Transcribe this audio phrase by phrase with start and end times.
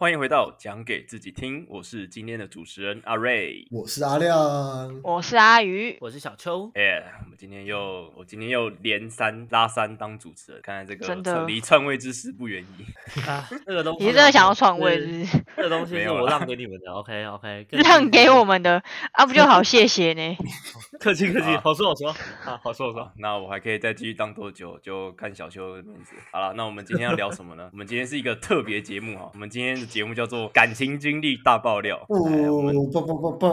[0.00, 3.68] 欢迎回到讲给自己听，我是今天的主持人阿瑞。
[3.70, 4.98] 我是阿亮。
[5.02, 6.72] 我是阿鱼，我是小秋。
[6.74, 13.20] 哎、我们今天又我今天又连三拉三当主持人，看来这个真的离篡位之时不远矣。
[13.28, 15.38] 啊，这个东西你是真的想要篡位是不是？
[15.54, 18.82] 这个东西是我让给你们的，OK OK， 让给我们的
[19.12, 19.62] 啊，不就好？
[19.62, 20.34] 谢谢呢。
[20.98, 22.08] 客气客气，好好说好说
[22.46, 23.12] 啊，好说好说。
[23.18, 26.14] 那我还可以再继续当多久，就看小秋的面子。
[26.32, 27.68] 好了，那我们今天要聊什么呢？
[27.72, 31.96] 我们今天是一个特别节目哈，我们今天的节目叫做感情经历大爆料。
[32.08, 33.50] 哎我们哦，棒棒棒棒！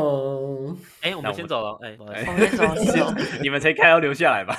[1.02, 1.98] 哎，我们们先走了，哎。
[3.42, 4.56] 你们才开要留下来吧？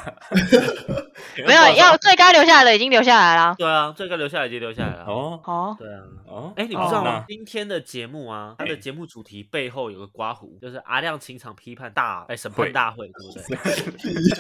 [1.47, 3.55] 没有，要最该留下来的已经留下来了。
[3.57, 5.05] 对啊，最该留下来已经留下来了。
[5.07, 6.01] 哦哦，对啊。
[6.27, 7.25] 哦，哎，你不知道哦吗？
[7.29, 13.33] 今天的节目啊，它的哎节目主题背后有个刮胡，就是阿亮情场批判大哎审判大会，对不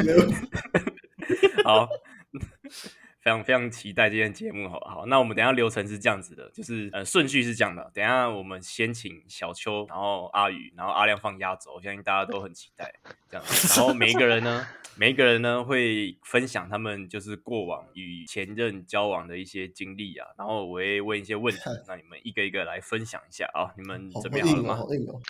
[0.02, 1.64] 对？
[1.64, 1.88] 好，
[3.28, 4.66] 非常非常期待今天节目。
[4.70, 7.90] 好好，那我们等一下流程是这样子的，就是呃顺序是这样的。
[7.92, 12.90] 等一下我们先请小秋，然后阿宇，然后阿亮放压轴，我相信大家都很期待
[13.30, 13.78] 这样子。
[13.80, 23.68] 然后每一个人呢，每一个人呢会分享他们就是过往与前任交往的一些经历啊，然后我会问一些问题， 那你们一个一个来分享一下啊。
[23.76, 24.78] 你们准备好了吗？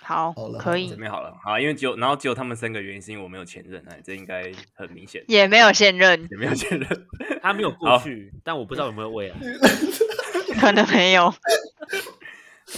[0.03, 0.33] 好哦。
[0.37, 1.01] 好好，了可以准。
[1.01, 6.89] 备好了，好，因为只有然后只有他们三个原因是因为我没有前任，哎，这应该很明显，也没有现任，也没有现任。
[7.43, 9.37] 他没有去，但我不知道有没有未来。
[10.61, 11.33] 可能没有。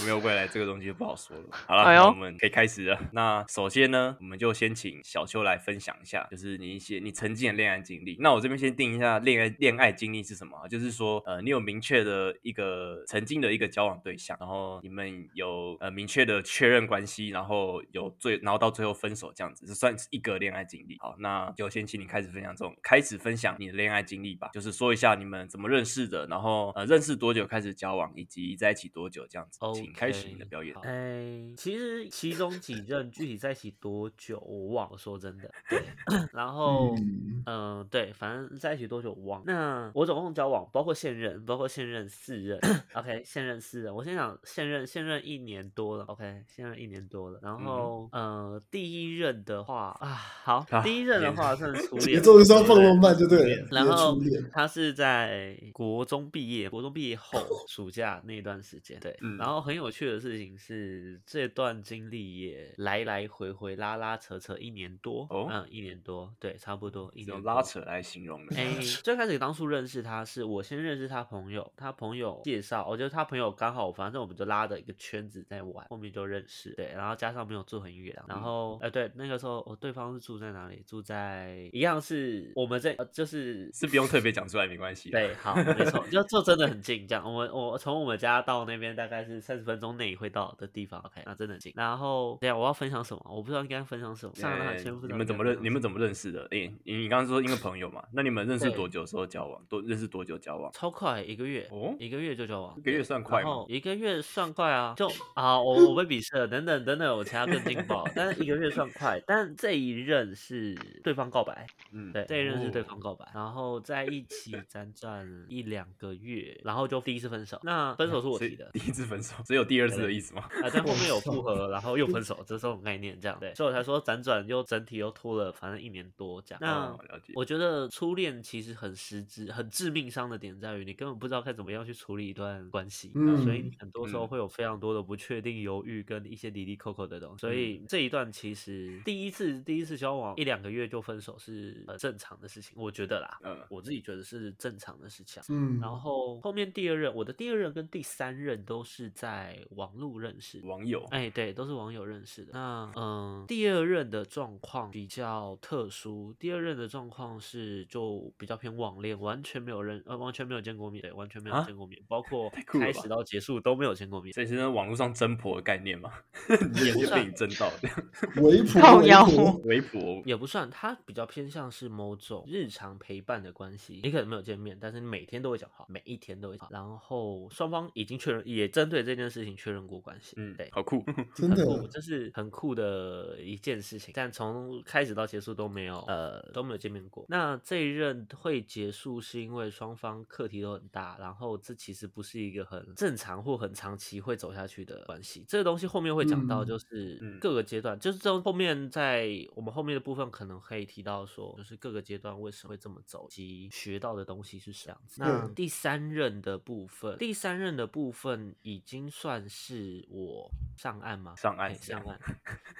[0.01, 1.43] 有没有未来这个东西就不好说了。
[1.67, 2.99] 好了，哎那我们可以开始了。
[3.13, 8.17] 那首先呢，我们就先请小秋来分享一下，就是你一些你曾经的恋爱经历。
[8.19, 20.97] 那我这边先定一下恋爱恋爱经历是什么啊，就是说，呃，你有明确的一个曾经的一个交往对象，然后你们有呃明确的确认关系，然后有最然后到最后分手这样子，这算是一个恋爱经历。
[20.99, 29.59] 好，那就先请你开始分享这种，开始分享你的恋爱经历吧，就是说一下你们怎么认识的，然后呃认识多久开始交往，以及在一起多久这样子。
[29.75, 30.75] 请开始你的表演。
[30.83, 35.51] 哎，其实其中几任具体在一起多久我忘了，说真的。
[35.69, 35.81] 对，
[36.33, 39.45] 然后嗯嗯、对，反正在一起多久我忘了。
[39.47, 42.59] 那我总共交往，包括现任，包括现任四任，
[42.93, 43.93] OK，现任四任。
[43.93, 47.39] 我先讲现任，现任一年多了，OK，现任一年多了。
[47.41, 50.07] 然后、呃，第一任的话啊，
[50.43, 53.67] 好，啊第一任的话算是初 节恋，奏就是要放那么慢，就对了。
[53.71, 54.17] 然后，
[54.51, 59.17] 他是在国中毕业，国中毕业后暑假那段时间，对。
[59.21, 68.55] 嗯然后很有趣的事情是，这段经历也来来回回拉拉扯扯一年多，哦嗯，一年多，对，差不多一年拉扯来形容的。
[68.55, 80.83] 哎， 最开始当初认识他是我先认识他朋友，他朋友介绍，我觉得他朋友刚好，反正我们就拉着一个圈子在玩，后面就认识，对，然后加上没有住很远，然后哎、对，那个时候我对方是住在哪里？
[80.85, 87.23] 住在一样是我们这、呃、就是是不用特别讲出来，没关系。，对，好，没错， 就就真的很近，这样。
[87.23, 91.73] 我们我从我们家到那边大概是三十分钟内会到的地方，OK，那真的很近。
[91.75, 93.21] 然后，对啊，我要分享什么？
[93.29, 94.33] 我不知道应该分享什么。
[94.35, 95.57] 上来先不知道你们怎么认？
[95.63, 96.45] 你们怎么认识的？
[96.51, 99.63] 诶、你你刚刚说因为朋友嘛，那你们认识多久的时候交往？
[99.69, 100.71] 多认识多久交往？
[100.73, 117.59] 超快，一个月，哦一个月就交往，一个月算快吗一个月算快啊，就啊，我我被鄙视了，等等等等，我其他更劲爆，但是一个月算快，但这一任是对方告白，嗯，对，这一任是对哦方告白，然后在一起 辗转一两个月，然后就第一次分手。
[117.63, 120.47] 那分手是我提的，第一次分手，只有第二次的意思吗？
[120.63, 126.59] 啊，在后面 有复合，然后又分手，这是这种概念这样对，所以我才说辗转又整体又拖了，反正一年多这样。
[126.61, 127.33] 那哦，了解。
[127.35, 137.41] 我觉得初恋其实很实质、很致命伤的点在于，你根本不知道该怎么样去处理一段关系，那所以很多时候嗯会有非常多的不确定、犹豫跟一些离离扣扣的东西。
[137.41, 145.41] 所嗯以这一段其实第一次第一次交往一两个月就分手是很正常的事情，我觉得啦，嗯我自己觉得是正常的事情。
[145.49, 152.51] 嗯，然后后面第二任，我的第二任跟第三任都是在网络认识，网友，哎，对，都是网友认识的。
[152.53, 164.31] 那嗯，第二任的状况比较特殊，第二任的状况是就比较偏网恋，完全没有认，呃，完全没有见过面，对，完全没有啊见过面，包括开始到结束都没有见过面。
[164.33, 166.11] 这是在网络上真婆的概念吗？
[166.73, 167.97] 你也是被你真到这样，
[168.37, 170.21] 维普维靠腰普，微婆。
[170.25, 174.01] 也不算，他比较偏向是某种日常陪伴的关系。
[174.03, 176.73] 你可能没有见面，但是你每天都会讲话，每一天都会讲话。
[176.73, 180.33] 然后双方已经确认，也针对这件事情确认过关系。
[180.37, 181.03] 嗯，对，好酷。
[181.33, 187.25] 真很酷，的，这是很酷的一件事情，但从开始到结束都没有呃都没有见面过。
[187.29, 195.45] 那这一任会结束是因为双方课题都很大，然后这其实不是一个很正常或很长期会走下去的关系。
[195.47, 205.21] 这个东西后面会讲到，嗯就是嗯各个阶段，就是这后面在我们后面的部分可能可以提到说，就是各个阶段为什么会这么走，及学到的东西是什么样子。
[205.21, 211.35] 那第三任的部分，第三任的部分已经算是我上岸吗？
[211.37, 212.19] 上岸上岸，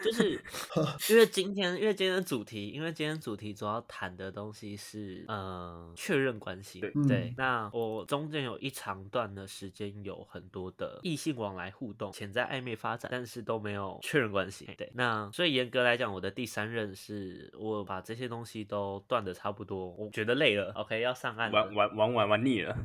[0.04, 0.44] 就是
[1.14, 6.80] 因为今天，因为今天的主题，因为今天主题主要谈的东西是，嗯，确认关系。
[6.80, 6.92] 对
[7.30, 14.68] 嗯那我中间有一长段的时间有很多的异性往来互动，潜在暧昧发展，但是都没有确认关系。
[14.76, 21.54] 对，那所以严格来讲，我的第三任是我把这些东西都断的差不多，我觉得累了，OK，要上岸了。
[21.54, 22.76] 玩玩玩玩玩腻了，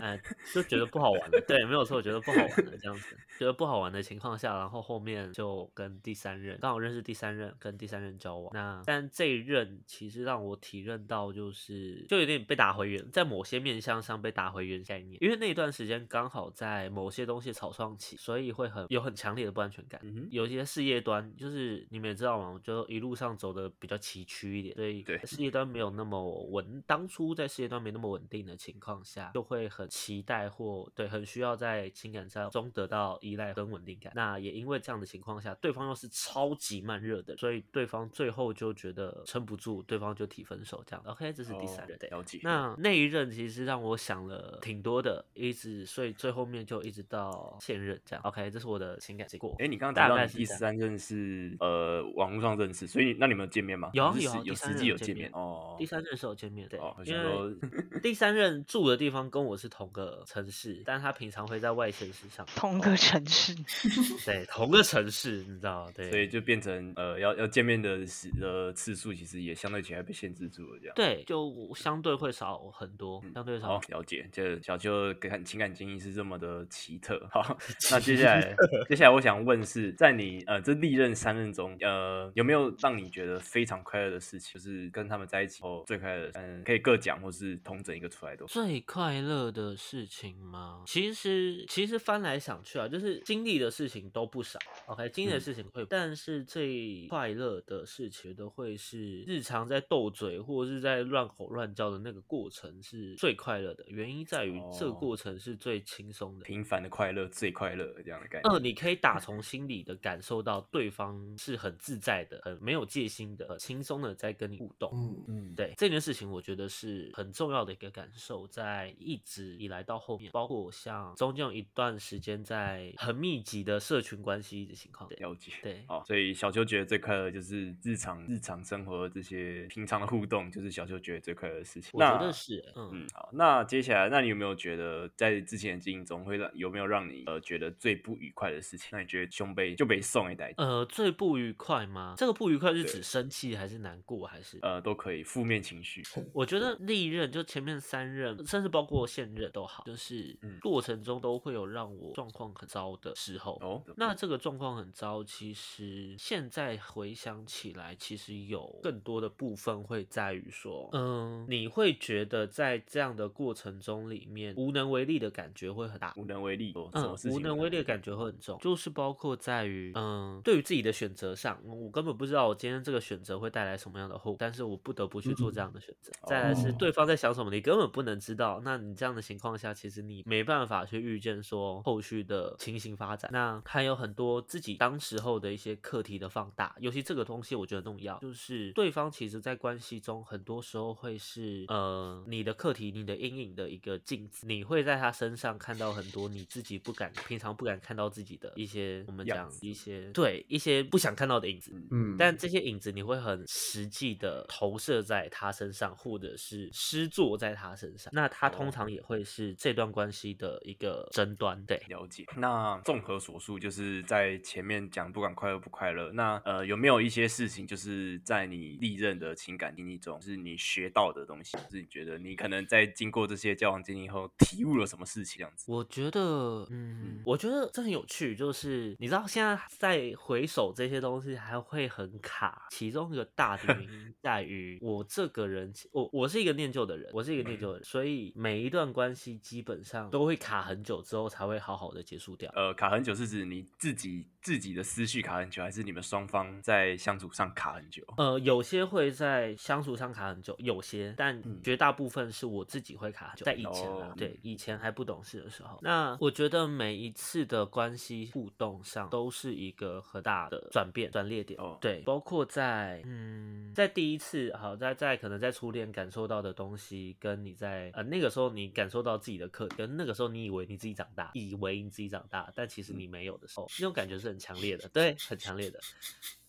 [0.00, 0.18] 哎，
[0.54, 1.44] 就觉得不好玩了。
[1.46, 8.50] 对，没有错，我觉得不好玩了，这样子，觉得不好玩的情况下，然后后面就跟第三任刚好认识第三任，跟第三任交往。
[8.54, 20.00] 那但这一任其实让我体认到，就是就有点被打回原，在某些面向上被打回原概念，因为那一段时间刚好在某些东西草创期，所以会很有很强烈的不安全感。
[20.30, 34.12] 有一些事业端，就是你们也知道嘛，就一路上走的比较崎岖一点，所以对事业端没有那么稳，当初在事业端没那么稳定的情况下，就会很期待或对很需要在情感上中得到依赖跟稳定感。
[34.14, 41.04] 那也因为这样的情况下，对方又是超级慢热的，所以对方最后就觉得撑不住，对方就提分手这样。
[41.06, 41.98] OK，这是第三任。
[42.10, 42.40] 了解。
[42.42, 48.22] 那那一任其实让我想了挺多的，一直所以最后面就一直到现任这样。
[48.24, 49.54] OK，这是我的情感结果。
[49.58, 53.90] 哎，你刚刚大概是第三任是呃网络上认识，所以那你们有见面吗？
[53.94, 55.76] 有有有实际有见面哦。
[55.78, 63.54] 第三任是有见面，对，因为第三任住的地方跟我是同个城市，但他平常会在外县市上，同个城市，
[64.24, 70.94] 对，同个城市，你知道，对，所以就变成呃要要见面的时呃次数，其实也相对起来被限制住了这样。
[70.94, 74.28] 对，就相对会少很多，相对少好，了解。
[74.32, 77.28] 这小秋感情感经历是这么的奇特。
[77.32, 77.56] 好，
[77.90, 78.54] 那接下来
[78.88, 84.54] 接下来我想问是在你呃这历任三任中，呃有没有让你觉得非常快乐的事情？
[84.54, 88.46] 就是跟他们在一起后最快乐的，嗯，可以各讲或是同整一个出来都。
[88.46, 90.82] 最快乐的事情吗？
[90.86, 94.58] 其实其实翻来想去啊，就是经历的事情都不少。
[94.86, 103.84] OK，经历的嗯事情会，但是最快乐的事情都会是日常在斗嘴或者是在乱吼乱叫的那个过程是最快乐的。
[103.88, 106.44] 原因在于这个哦过程是最轻松的。
[106.44, 108.50] 平凡的快乐最快乐这样的感觉。
[108.50, 114.90] 二，你可以打 从心里的感受到对方是很自在的、很没有戒心的、很轻松的在跟你互动。
[114.94, 122.53] 嗯，嗯，对这件事情，我觉得是很重要的一个感受，在一直以来到后面，包括像中间有一段时间在
[122.96, 125.52] 很密集的社群关系的情况，了解。
[125.62, 131.90] 对哦，所以小秋觉得最快乐就是日常日常生活这些平常的互动，就是小秋觉得最快乐的事情。
[131.94, 138.88] 我觉那得是，嗯，嗯，好，那接下来，那你有没有觉得在之前的经营中会让有没有让你呃觉得最不愉快的事情？
[138.92, 142.14] 那你觉得胸背就被送一袋，呃，最不愉快吗？
[142.16, 144.58] 这个不愉快是指生气还是难过还是？
[144.62, 146.02] 呃都可以，负面情绪。
[146.32, 153.56] 我觉得历任就前面三任，甚至包括现任都好，就是嗯过程中都会有让我状况很糟的时候。
[153.62, 166.12] 哦，那这个状况很糟，其实现在回想起来，其实有更多的部分会在于说，嗯，你会觉得在这样的过程中里面无能为力的感觉会很大。
[166.16, 176.12] 无能为力，哦，嗯无能为力的感觉会很重，就是包括在于，嗯，对于自己的选择上，嗯我根本不知道我今天这个选择会带来什么样的后果，但是我不得不去做这样的选择。
[176.26, 178.60] 再来是哦对方在想什么，你根本不能知道。
[178.64, 183.30] 那你这样的情况下，其实你没办法去预见说后续的情形发展。
[183.32, 201.72] 那还有很多自己当时候的一些课题的放大，尤其这个东西我觉得重要，就是对方其实在关系中很多时候会是呃你的课题、你的阴影的一个镜子，你会在他身上看到很多你自己不敢、平常不敢看到自己的一些我们讲一些对一些不想看到的影子。
[201.90, 208.12] 嗯，但这些影子你会很实际的投射在他身上，或者是施作在他身上。
[208.14, 211.60] 那他通哦常也会是这段关系的一个争端。
[211.66, 212.13] 对，了解。
[212.36, 225.64] 那综合所述，就是就是在前面讲不管快乐不快乐，那呃有没有一些事情，就是在你历任的情感经历中，就是你学到的东西，就是你觉得你可能在经过这些交往经历后，体悟了什么事情这样子？
[225.66, 242.50] 我觉得，嗯，我觉得这很有趣，就是你知道现在在回首这些东西还会很卡，其中一个大的原因 在于我这个人，我我是一个念旧的人，我是一个念旧的人，所以每一段关系基本上都会卡很久之后才会好好的结束掉。
[242.54, 248.04] 呃，卡很久是指你自己自己的思绪卡很久，还是你们双方在相处上卡很久？
[248.16, 255.78] 呃，有些会在相处上卡很久，有些，但嗯绝大部分是我自己会卡很久，在以前啊，哦对，以前还不懂事的时候。
[255.82, 261.58] 那我觉得每一次的关系互动上都是一个很大的转变、转捩点。
[261.58, 275.78] 哦对，包括在嗯，在第一次好，在在可能在初恋感受到的东西，跟你在呃那个时候你感受到自己的课，跟那个时候你以为你自己长大，以为你自己长大，但其实你没有的时候，那种感觉是很强烈的，对，很强烈的。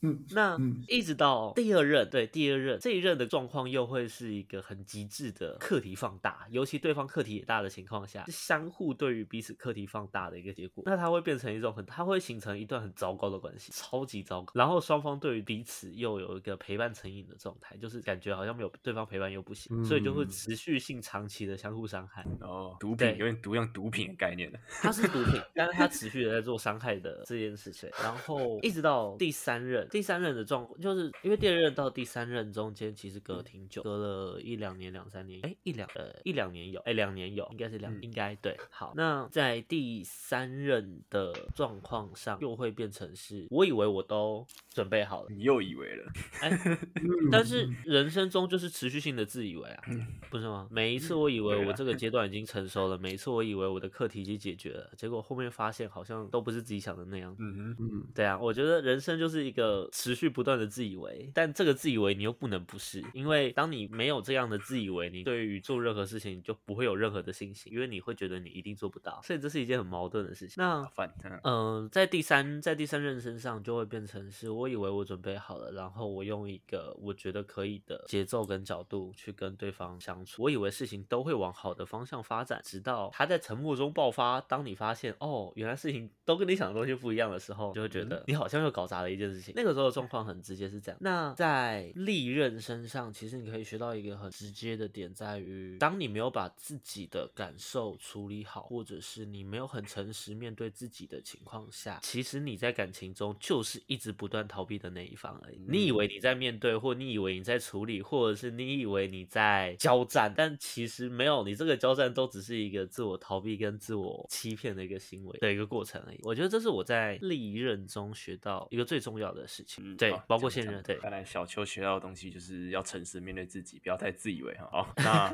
[0.02, 10.84] 嗯那嗯一直到第二任，对第二任这一任的状况又会是一个很极致的课题放大，尤其对方课题也大的情况下，是相互对于彼此课题放大的一个结果。
[10.86, 14.52] 那它会变成一种很，它会形成一段很糟糕的关系，超级糟糕。
[14.54, 22.24] 然后双方对于彼此又有一个陪伴成瘾的状态，就是感觉好像没有对方陪伴又不行，所以就会嗯持续性长期的相互伤害。
[22.42, 24.60] 哦，毒对品有点毒用毒品的概念了。
[24.82, 38.58] 它是毒品，但是他持续的在做伤害的这件事情，然后一直到第三任，第三任的状况，就是因为第二任到第三任中间其实隔挺久，隔了一两年、两三年，哎，一两呃一两年有，哎两年有，应该是两，嗯应该对。
[38.70, 46.12] 好，那在第三任的状况上，又会变成是，我以为我都准备好了，你又以为了，
[46.42, 46.50] 哎，
[46.96, 49.84] 嗯但是人生中就是持续性的自以为啊，
[50.30, 50.68] 不是吗？
[50.72, 57.36] 每一次我以为我这个 阶段已经成熟了，每一次我以为我的课题已经解决了，结果后面发现好像都不是自己想的那样。
[57.39, 70.55] 嗯哼，嗯对啊，我觉得人生就是一个持续不断的自以为，但这个自以为你又不能不是，因为当你没有这样的自以为，你对于做任何事情你就不会有任何的信心，因为你会觉得你一定做不到，所以这是一件很矛盾的事情。
[70.58, 84.39] 那反正嗯，在第三在第三任身上就会变成是我以为我准备好了，然后我用一个我觉得可以的节奏跟角度去跟对方相处，我以为事情都会往好的方向发展，直到他在沉默中爆发。
[84.41, 89.53] 当你发现哦，原来事情都跟你想的东西不一样的时候，就会觉得你好像又搞砸了一件事情。
[89.55, 90.98] 那个时候的状况很直接是这样。
[91.01, 105.60] 那在利刃身上，其实你可以学到一个很直接的点，在于当你没有把自己的感受处理好，或者是你没有很诚实面对自己的情况下，其实你在感情中就是一直不断逃避的那一方而已。
[105.67, 116.20] 你以为你在面对，或你以为你在处理，或者是你以为你在交战，但其实没有，你这个交战都只是一个自我逃避跟自我欺骗的一个行为的一个过程而已。
[116.24, 119.96] 我觉得这是我在历任中学到一个最重要的事情。
[119.96, 120.96] 对包括现任，对。
[120.98, 124.68] 看来小邱学到的东西就是要诚实面对自己，不要太自以为哈。
[124.72, 125.32] 好， 那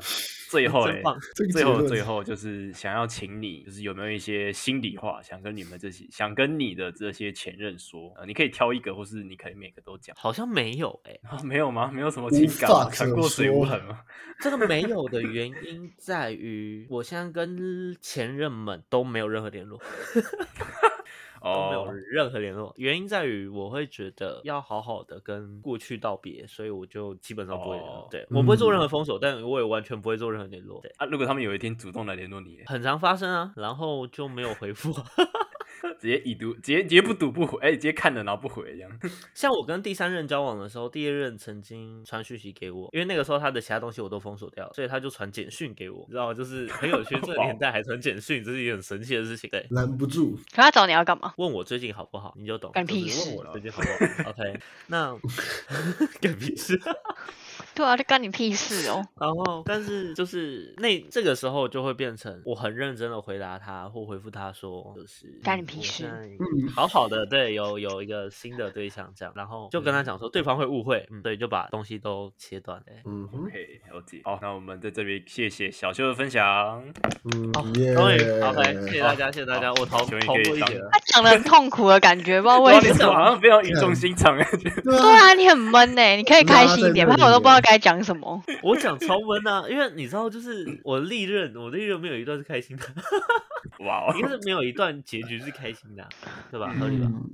[0.49, 0.85] 最后
[1.47, 8.11] 最后最后就是想要请你，就是有没有一些心里话想跟你们这些想跟你的这些前任说？
[8.17, 10.15] 呃，你可以挑一个，或是你可以每个都讲。
[10.19, 11.89] 好像没有哎、啊，没有吗？
[11.91, 12.83] 没有什么情感吗？
[12.83, 14.01] 法可船过水无说痕吗？
[14.41, 19.79] 这个没有的原因在于，我现在跟前任们都没有任何联络，
[21.43, 22.73] 都没有哦，任何联络。
[22.77, 27.95] 原因在于，我会觉得要好好的跟过去道别，所以我就基本上不会联络。
[27.95, 30.79] 哦对我不会做任嗯何封锁，但我也完全不会做任何联络。
[30.81, 34.93] 对，啊，如果他们有一天主动来联络你，很常发生啊，然后就没有回复。
[35.99, 38.91] 直接已读，直接直接不读不回，哎、直接看了然后不回这样。
[39.33, 46.33] 像我跟第三任交往的时候，第二任曾经传讯息给我，因为那个时候他的其他东西我都封锁掉了，所以他就传简讯给我，你知道吗？
[46.33, 49.49] 就是很有趣， 这个年代还传简讯，这是一件很神奇的事情。
[49.49, 51.33] 对，拦不住，可他找你要干嘛？
[51.37, 52.71] 问我最近好不好，你就懂。
[52.71, 53.87] 干就是屁事问我最近好不
[54.23, 55.17] 好？OK，那
[56.21, 56.79] 干屁事。
[57.75, 59.01] 对啊，就干你屁事哦！
[59.19, 66.09] 然后，但是就是那这个时候就会变成我很认真的回答他，或回复他说，就是干你屁事
[66.75, 72.81] 好好的，对，有有一个新的对象这样，然后就跟他讲说对方会误会，嗯，对，就把东西都切断。
[72.85, 74.21] 对嗯，OK，了解。
[74.23, 76.83] 好，那我们在这边谢谢小秋的分享。
[77.33, 80.89] 嗯终于 OK，谢谢大家，谢谢大家，我逃逃过一劫了。
[80.91, 83.13] 他讲的很痛苦的感觉，不知道为什么。
[83.13, 84.69] 好像非常语重心长的感觉？
[84.81, 88.41] 对对啊，啊，你很闷呢、你可以开心一点，不然我都不知道该讲什么。
[88.63, 92.83] 我讲超闷啊， 因为你知道，就是我历任，我历任没有一段是开心的，
[93.85, 96.09] 哇哦应，该是没有一段结局是开心的啊，
[96.49, 96.73] 对吧？
[96.79, 97.07] 合理吧？
[97.07, 97.29] 嗯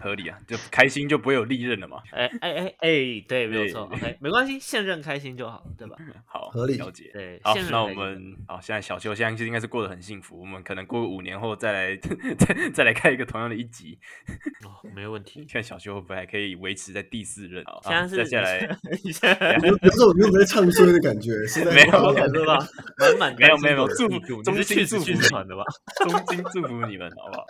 [0.00, 2.00] 合理啊，就开心就不会有利刃了嘛。
[2.12, 5.96] 哎哎哎哎，对，没有对错，OK，没关系，现任开心就好，对吧？
[6.24, 7.10] 好，合理了解。
[7.12, 10.38] 对，好那我们好，现在小秋现在就应该是过得很幸福。
[10.38, 13.98] 我们可能过个五年后再来再再来开一个同样的一集，
[14.64, 15.44] 哦，没有问题。
[15.50, 17.64] 看小秋会不会还可以维持在第四任。
[17.64, 22.54] 好，现在是好再下来，你现在有有种有种在唱衰的感觉， 是在没有好感受到
[22.98, 25.62] 满满没有没有没有祝我的嫉妒衷你是去祝福你去传的吧？
[26.04, 27.46] 衷心祝福你们，好不好？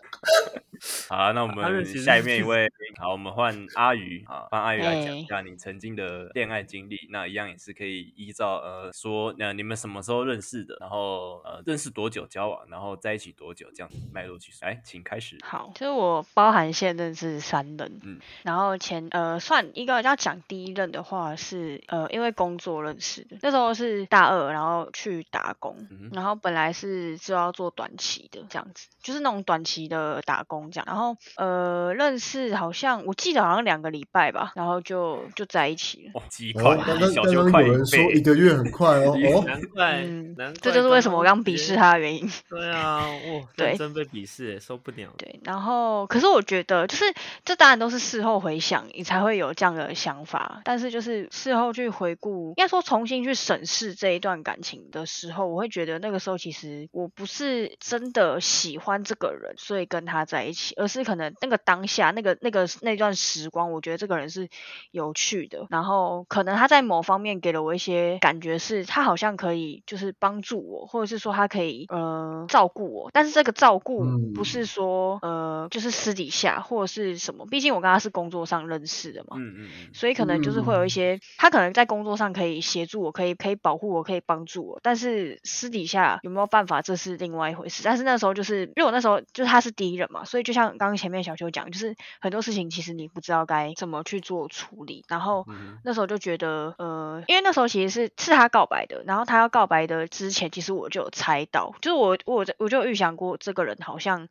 [1.09, 2.71] 好啊，那我们下是面一位，
[3.01, 6.97] 好，我们换阿宇啊，换阿宇来讲哎一下你曾经的恋爱经历。
[7.11, 14.59] 那一样也是可以依照呃说，那你们什么时候认识的，然后呃认识多久交往，然后在一起多久，这样脉络去说。
[14.69, 15.39] 来，请开始。
[15.43, 36.21] 好，其实我包含现任是三任，嗯然后前呃算一个要讲第一任的话是呃因为工作认识的，那时候是大二，然后去打工，嗯然后本来是就要做短期的这样子，就是那种短期的打工这样，然后呃认识好像我记得好像两个礼拜吧，然后就就在一起了。
[36.21, 38.29] 哦，极哦快，，刚刚刚刚有人说一。
[38.29, 41.75] 个月很快哦， 哦，难怪，嗯难怪，这就是为什么我刚鄙视。
[41.75, 42.31] 他的原因。
[42.47, 45.09] 对啊，哇， 对真被鄙视耶，受不了。
[45.17, 47.05] 对，然后可是我觉得，就是
[47.43, 50.61] 这当然都是事后回想，你才会有这样的想法。
[50.65, 64.49] 但是就是事后去回顾，应该说重新去审视这一段感情的时候，我会觉得那个时候其实我不是真的喜欢这个人，所以跟他在一起，而是可能那个当下那个那个那段时光，我觉得这个人是
[64.91, 74.33] 有趣的，然后可能他在某方面给了我一些感觉，是他好像可以就是帮助我，或者是说他可以呃照顾我，但是这个照顾嗯。
[74.33, 80.91] 不是说呃就是私底下或者是什么，毕竟我跟他是工作上认识的嘛，嗯嗯嗯，所以可能就是会有一嗯。
[80.91, 87.83] 些，他可能在工作上可以协助我，可以可以保护我，可以帮助我，但是私底下有没有办法，这是另外一回事。
[87.85, 104.27] 但是那时候就是因为我那时候就是他是第一人嘛，所以就像刚刚前面小秋讲，就是很多事情其实你不知道该怎么去做处理，然后嗯那时候就觉得，呃，因为那时候其实是是他告白的，然后他要告白的之前，其实我就有猜到，就是我我我就预想过这个人好像。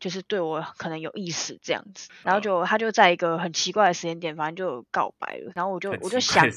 [0.00, 2.40] 就是对我可能有意思这样子，然后哦。
[2.40, 6.48] 就他就在一个很奇怪的时间点，反正就告白了，然后我就我就想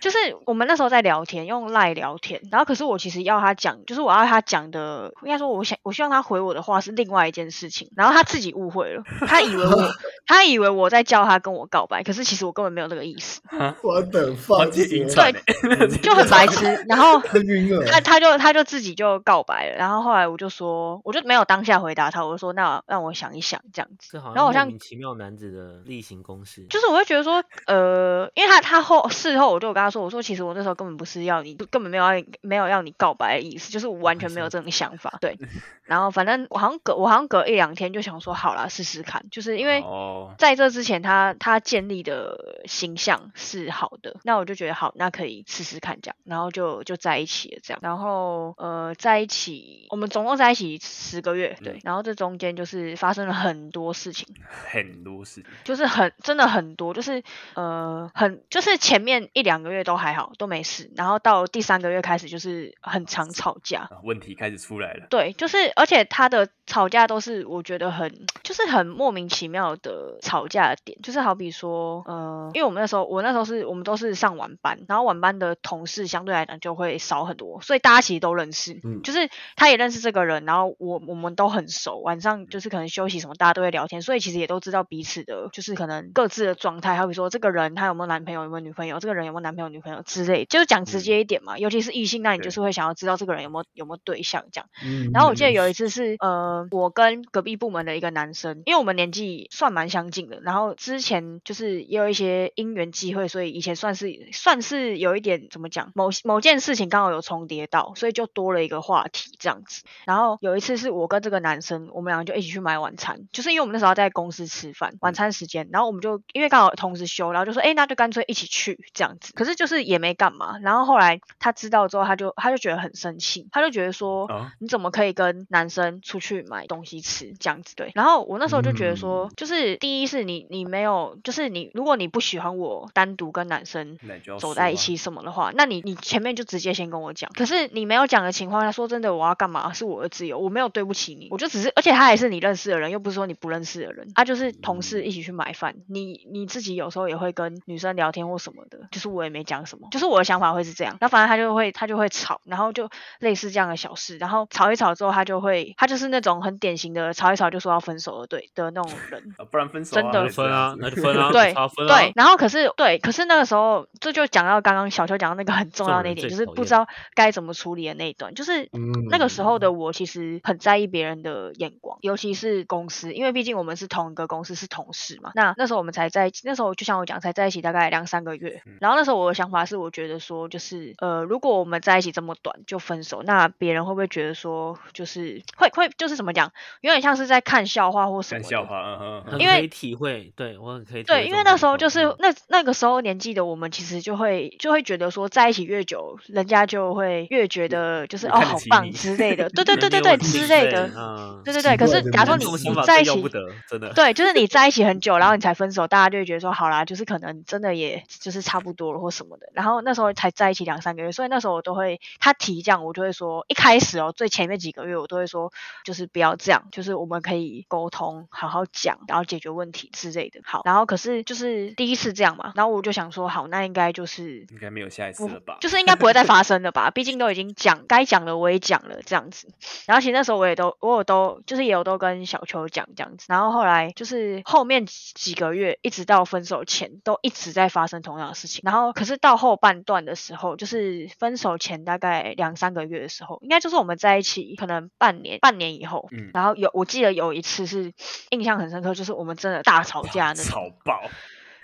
[0.00, 9.90] 就是我们那时候在聊天，用赖聊天，然后可是我其实要他讲，就是我要他讲的，应该说我想我希望他回我的话是另外一件事情，然后他自己误会了，他以为我
[10.26, 13.40] 他以为我在叫他跟我告白，可是其实我根本没有那个意思，
[13.82, 15.32] 我等，放这晕对，
[16.02, 17.20] 就很白痴，然后。
[17.20, 17.84] 太晕了。
[17.84, 24.18] 他他就他就自己就告白了，然后后来我就说，我就没有当下回答他，我就说那让我想一想这样子。
[24.18, 35.38] 好然后好像莫名其妙男子的例行公事，就是我会觉得说，呃，因为他他后事后我就有跟他说，我说其实我那时候根本不是要你，根本没有要你没有要你告白的意思，就是我完全没有这种想法，对。
[35.86, 54.26] 然后反正我好像隔我好像隔一两天就想说，好啦，试试看，就是因为哦，在这之前他他建立的形象是好的，那我就觉得好，那可以试试看这样，然后就就在一起了这样，然后呃在一起，我们总共在一起十个月，对，嗯然后这中间就是发生了很多事情。
[54.48, 57.22] 很多事情，就是很真的很多，就是
[57.54, 63.80] 呃很就是前面一两个月都还好都没事，然后到第三个月开始就是很常吵架。
[63.80, 65.06] 啊问题开始出来了。
[65.10, 79.02] 对，就是而且他的吵架都是我觉得很就是很莫名其妙的吵架的点，就是好比说呃，因为我们那时候我那时候是我们都是上晚班，然后晚班的同事相对来讲就会少很多，所以大家其实都认识，嗯。
[79.02, 94.68] 就是他也认识这个人，然后我我们都很熟，晚上就是可能休息什么大家都会聊天，所以其实也都知道彼此的，就是可能各自的状态，好比说这个人他有没有男朋友，有没有女朋友，这个人有没有男朋友女朋友之类，就是讲直接一点嘛，尤其是异性，那你就是会想要知道这个人有没有有没有对象这样。
[94.84, 109.82] 嗯然后我记得有一次是呃，我跟隔壁部门的一个男生，因为我们年纪算蛮相近的，然后之前就是也有一些因缘机会，所以以前算是算是有一点怎么讲，某某件事情刚好有重叠到，所以就多了一个话题这样子。
[110.04, 119.32] 然后有一次是我跟这个男生，我们两个就一起去买晚餐，就是因为我们那时候在公司吃饭，晚餐时间，然后我们就因为刚好同时休，然后就说，哎，那就干脆一起去这样子。
[119.34, 120.58] 可是就是也没干嘛。
[120.60, 127.74] 然后后来他知道之后，他就他就觉得很生气，他就觉得说，啊，你怎么可以跟男生出去买东西吃这样子？
[127.76, 133.98] 对，然后我那时候就觉得说，就是第一是你你没有，就是你如果你不喜欢我单独跟男生
[134.38, 137.30] 走在一起什么的话，那你你前面就直接先跟我讲。
[137.34, 159.34] 可是你没有讲的情况下，说真的，我要干嘛是我的自由，我没有对不起你，我就只是，而且他还是你认识的人，又不是说你不认识的人，他就是同事一起去买饭，你你自己有时候也会跟女生聊天或什么的，就是我也没讲什么，就是我的想法会是这样，然后反正他就会他就会吵，然后就类似这样的小事，然后吵一吵之后，他就会他就是那种种很典型的吵一吵就说要分手的对的那种人。
[159.38, 175.32] 啊不然分手、啊，真的分啊，那就分啊， 对分啊对，，然后可是对，可是那个时候这就讲到刚刚小秋讲到那个很重要的那一点，就是不知道该怎么处理的那一段，就是嗯那个时候的我其实很在意别人的眼光，尤其是公司，因为毕竟我们是同一个公司，是同事嘛。
[175.34, 178.62] 那那时候我们才在，那时候就像我讲，才在一起大概两三个月。
[178.66, 188.40] 嗯然后那时候我的想法是，我觉得说，就是呃，如果我们在一起这么短就分手，那别人会不会觉得说，就是会会就是什么讲，有点像是在看笑话或什么？
[188.40, 201.76] 看笑话，嗯嗯因为可以体会，对我很可以体会对，因为那时候就是那那个时候年纪的我们，其实就会就会觉得说，在一起越久，人家就会越觉得就是哦好棒之类的， 对对对对对之类的，嗯，对对对。
[201.76, 203.22] 可是假如说你在一起
[203.68, 203.92] 真的。
[203.94, 209.46] 对，就是你在一起很久，然后你 才分手，大家就会觉得说好啦，就是可能真的也就是差不多了或什么的。
[209.54, 215.52] 然后那时候才在一起两三个月，所以那时候我都会他提这样，我就会说一开始哦，最前面几个月我都会说，
[215.84, 220.40] 就是不要这样，就是我们可以沟通，好好讲，然后解决问题之类的。
[220.44, 225.58] 好，然后可是就是第一次这样嘛，然后我就想说好，那应该就是应该没有下一次了吧？
[225.60, 226.88] 就是应该不会再发生了吧？
[226.96, 229.52] 毕竟都已经讲该讲的我也讲了这样子。
[229.84, 233.26] 然后其实那时候我也都我有都就是也有都跟小秋讲这样子。
[233.28, 238.62] 然后后来就是后面几几个月一直到分手前都一直在发生同样的事情。
[238.64, 246.05] 然后可是到后半段的时候，就是分手前大概两三个月的时候，应该就是我们在一起可能半年半年以后。
[246.10, 246.30] 嗯。
[246.34, 247.92] 然后有我记得有一次是
[248.30, 250.44] 印象很深刻，就是我们真的大吵架那种。
[250.50, 251.02] 吵爆，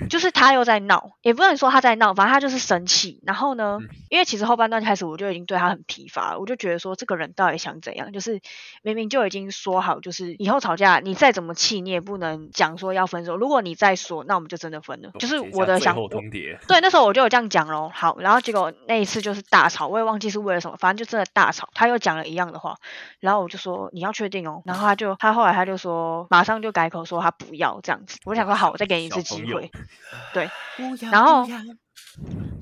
[0.08, 3.20] 就是他又在闹，也不能说他在闹，反正他就是生气。
[3.24, 8.12] 然后呢，嗯因为其实后半段开始我就已经对他很疲乏了，我就觉得说这个人到底想怎样？
[8.12, 8.40] 就是
[8.82, 13.36] 明明就已经说好，就是以后吵架你再怎么气，你也不能讲说要分手。
[13.36, 15.10] 如果你再说，那我们就真的分了。
[15.18, 17.90] 就是我的想牒，对，那时候我就有这样讲咯。
[17.94, 21.68] 好，然后结果那一次就是大吵，我也忘记是为了什么，反正就真的大吵。
[21.74, 22.76] 他又讲了一样的话，
[23.20, 24.62] 然后我就说你要确定哦。
[24.64, 28.18] 然后他就他后来他就说马上就改口说他不要这样子。
[28.24, 29.70] 我想说好，我再给你一次机会。
[30.32, 30.50] 对，
[31.10, 31.46] 然后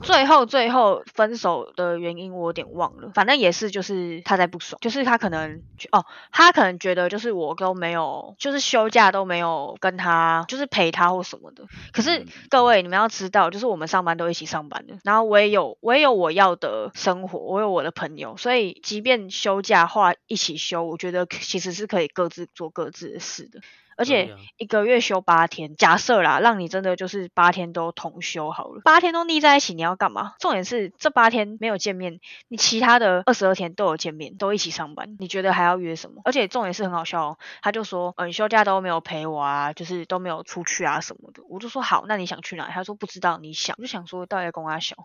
[0.02, 11.64] 最后最后分手的原因我有点忘了，反正也是就是他在不爽，就是他可能觉哦，他可能觉得就是我都没有，就是休假都没有跟他，就是陪他或什么的。
[11.92, 23.60] 可是嗯各位你们要知道，就是我们上班都一起上班的，然后我也有我也有我要的生活，我有我的朋友，所以即便休假话一起休，我觉得其实是可以各自做各自的事的。
[24.00, 30.32] 而且一个月休八天，假设啦，让你真的就是八天都同休好了，八天都腻在一起，你要干嘛？
[30.40, 36.22] 重点是这八天没有见面，你其他的二十二天都有见面，都一起上班，你觉得还要约什么？
[36.24, 41.42] 而且重点是很好笑哦，他就说，呃，你休假都没有陪我啊，就是都没有出去啊什么的。
[41.50, 42.70] 我就说好，那你想去哪？
[42.72, 43.76] 他说不知道，你想。
[43.76, 44.96] 我就想说，到底在跟他小，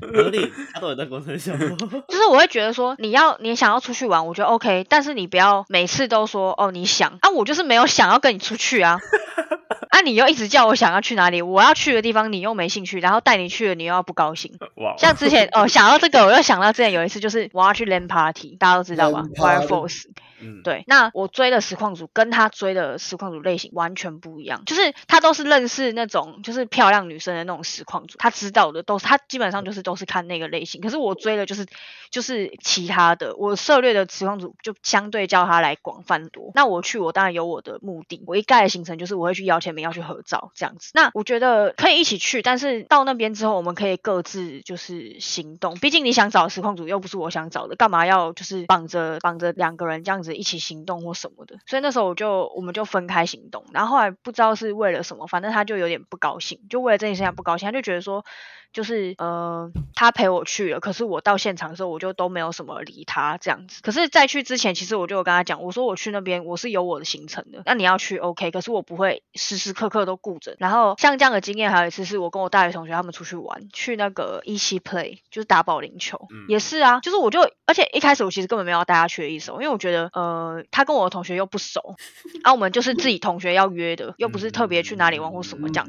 [0.00, 1.52] 合理，他都有在工程小。
[1.56, 8.98] 就是我会觉得说，你要你想要出去玩，我觉得 OK，但是你不要每次都说哦你想啊，我就是没有想要跟你出去啊，
[9.90, 14.52] 啊你又一直叫我想要去哪里，我要去的地方你又没兴趣，然后带你去了你又要不高兴。
[14.76, 20.04] 哇，像之前哦想到这个，我又想到之前有一次就是我要去 LAN party，大家都知道吧 party Force。
[20.40, 31.66] 嗯，对，那我追的实况组跟他追的实况组类型完全不一样，就是他都是认识那种就是漂亮女生的那种实况组，他知道的都是他基本上就是都是看那个类型，可是我追的就是
[32.10, 36.50] 就是其他的，我涉猎的实况组就相对叫他来广泛多。
[36.54, 40.90] 那我去，我当然有我的目的，我一概的行程就是我会去邀签名，要去合照这样子。
[40.94, 51.58] 那我觉得可以一起去，但是到那边之后，我们可以各自就是行动，毕竟你想找实况组又不是我想找的，干嘛要就是绑着绑着两个人这样子一起行动或什么的？
[51.66, 58.24] 所以那时候我就我们就分开行动，然后后来不知道是为了什么，反正他就有点不高兴，就为了这件事情不高兴，他就觉得说。
[58.72, 63.80] 就是呃，他陪我去了，可是我到现场的时候，我就都没有什么理他这样子。
[63.80, 70.56] 可是，在去之前，其实我就有跟他讲，我说我去那边我是有我的行程的，那你要去 OK，可是我不会时时刻刻都顾着。
[70.58, 81.94] 然后像这样的经验，还有一次是我跟我大学同学他们出去玩，去那个一期 play，就是打保龄球，嗯也是啊，就是我就而且一开始我其实根本没有带他去的意思哦，因为我觉得呃，他跟我的同学又不熟，
[82.42, 85.86] 啊，我们就是自己同学要约的，又不是特别去哪里玩或什么这样。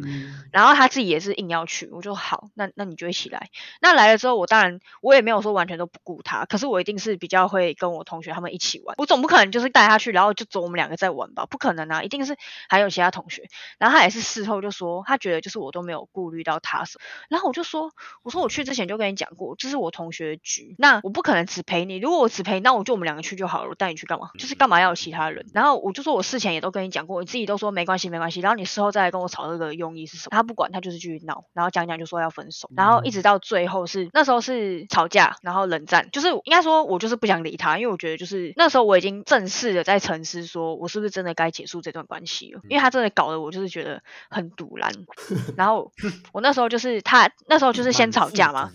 [0.52, 3.48] 然后他自己也是硬要去，我就好，那那你就一起来。
[3.80, 8.96] 那来了之后，我当然我也没有说完全都不顾他，可是我一定是比较会跟我同学他们一起玩。
[8.98, 11.46] 我总不可能就是带他去，然后就走我们两个在玩吧？
[11.46, 12.36] 不可能啊，一定是
[12.68, 13.48] 还有其他同学。
[13.80, 17.06] 然后他也是事后就说，他觉得就是我都没有顾虑到他什么。
[17.30, 21.96] 然后我就说，我说我去之前就跟你讲过，这是我同学的局，那我不可能只陪你。
[21.96, 24.17] 如果我只陪你，那我就我们两个去就好了，我带你去干嘛？
[24.18, 24.32] 干嘛？
[24.38, 25.46] 就是干嘛要有其他人？
[25.54, 30.30] 然后我就说我事前也都跟你讲过，你自己都说没关系没关系，然后你事后再来跟我吵这个用意是什么？
[30.32, 42.62] 他不管，他就是继续闹，然后讲讲就说要分手，然后一直到最后是那时候是吵架，然后冷战，就是应该说我就是不想理他，因为我觉得就是那时候我已经正式的在沉思，说我是不是真的该结束这段关系了？
[42.70, 44.92] 因为他真的搞得我就是觉得很堵然，
[45.56, 45.92] 然后
[46.32, 48.72] 我那时候就是他那时候就是先吵架嘛。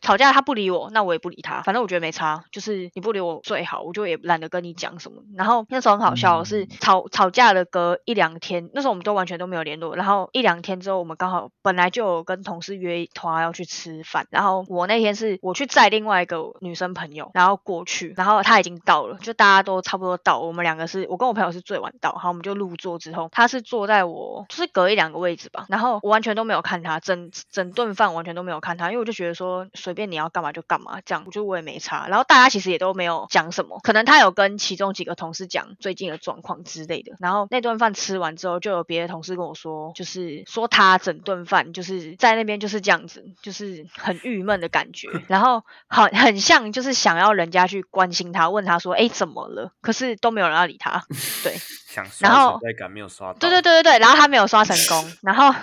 [0.00, 5.22] 吵架他不理我，那我也不理他，反正我觉得没差，就是你不理我最好，我就也懒得跟你讲什么。
[5.36, 9.96] 然后那时候很好笑，是吵吵架的隔一两天，那时候我们都完全都没有联络。
[9.96, 29.66] 然后一两天之后，我们刚好本来就有跟同事约团要去吃饭，然后我那天是我去载另外一个女生朋友，然后过去，然后她已经到了，就大家都差不多到，我们两个是我跟我朋友是最晚到，好，我们就入座之后，他是坐在我就是隔一两个位置吧，然后我完全都没有看他，整整顿饭完全都没有看他，因为我就觉得说。
[29.88, 32.06] 随便你要干嘛就干嘛，这样我觉得我也没差。
[32.08, 37.12] 然后大家其实也都没有讲什么，可能他有跟其中几个同事讲最近的状况之类的。
[37.20, 45.08] 然后那顿饭吃完之后，就有别的同事跟我说，就是说他整顿饭就是在那边就是这样子，就是很郁闷的感觉。
[45.26, 49.72] 然后很很像就是想要人家去关心他，问他说，哎，怎么了？
[49.80, 51.02] 可是都没有人要理他。
[51.42, 51.56] 对，
[51.88, 53.38] 想刷存在感没有刷到。
[53.38, 55.12] 对对对对对，然后他没有刷成功。
[55.22, 55.54] 然后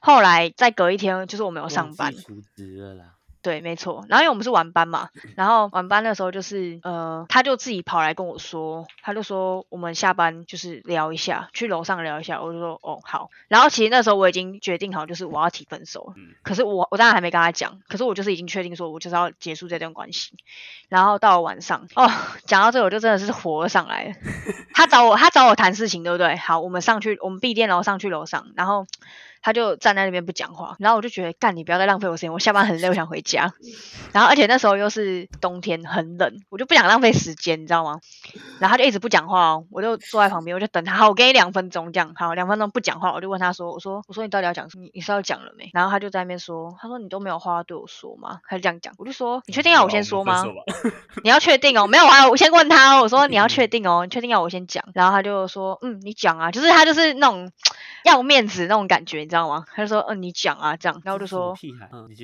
[0.00, 2.12] 后来再隔一天，就是我没有上班。
[2.12, 2.22] 辞
[2.54, 3.04] 职了啦。
[3.42, 4.04] 对，没错。
[4.08, 12.40] 然后因为我们是晚班嘛，然后晚班的时候就是，呃，他就自己跑来跟我说，他就说我们下班就是聊一下，去楼上聊一下。
[12.40, 13.30] 我就说哦好。
[13.48, 16.14] 然后其实那时候我已经决定好，就是我要提分手。
[16.16, 16.34] 嗯。
[16.42, 20.34] 可是我我当然还没跟他讲，可是我就是已经确定说，我就是要结束这段关系。
[20.88, 22.08] 然后到了晚上，哦，
[22.46, 24.14] 讲到这我就真的是火上来了。
[24.72, 26.36] 他找我，他找我谈事情，对不对？
[26.36, 28.86] 好，我们上去，我们闭店然后上去楼上，然后。
[29.42, 33.52] 他就站在那边不讲话，然后我就觉得干你不要再浪费我时间，我下班很累，我想回家。
[34.12, 38.00] 然后而且那时候又是冬天，很冷，我就不想浪费时间，你知道吗？
[38.60, 40.94] 然后他就一直不讲话哦，我就坐在旁边，我就等他。
[40.94, 44.88] 好，我给你两分钟，这样好，两分钟不讲话，我就问他说：“我说，我说你到底要讲什么？
[44.94, 50.44] 你是要讲了没？”然后他就在那边说：“他说你都没有话对我说吗？”他就这样讲，我就说：“你确定要我先说吗？
[51.24, 57.50] 你要确定哦，没有啊，我先问他，哦我说你要确定哦，你确定要我先讲？”然后他就说：“嗯，你讲啊，就是他就是那种。
[58.04, 59.64] ”要面子那种感觉，你知道吗？
[59.74, 61.56] 他就说，嗯，你讲啊，这样，然后我就说，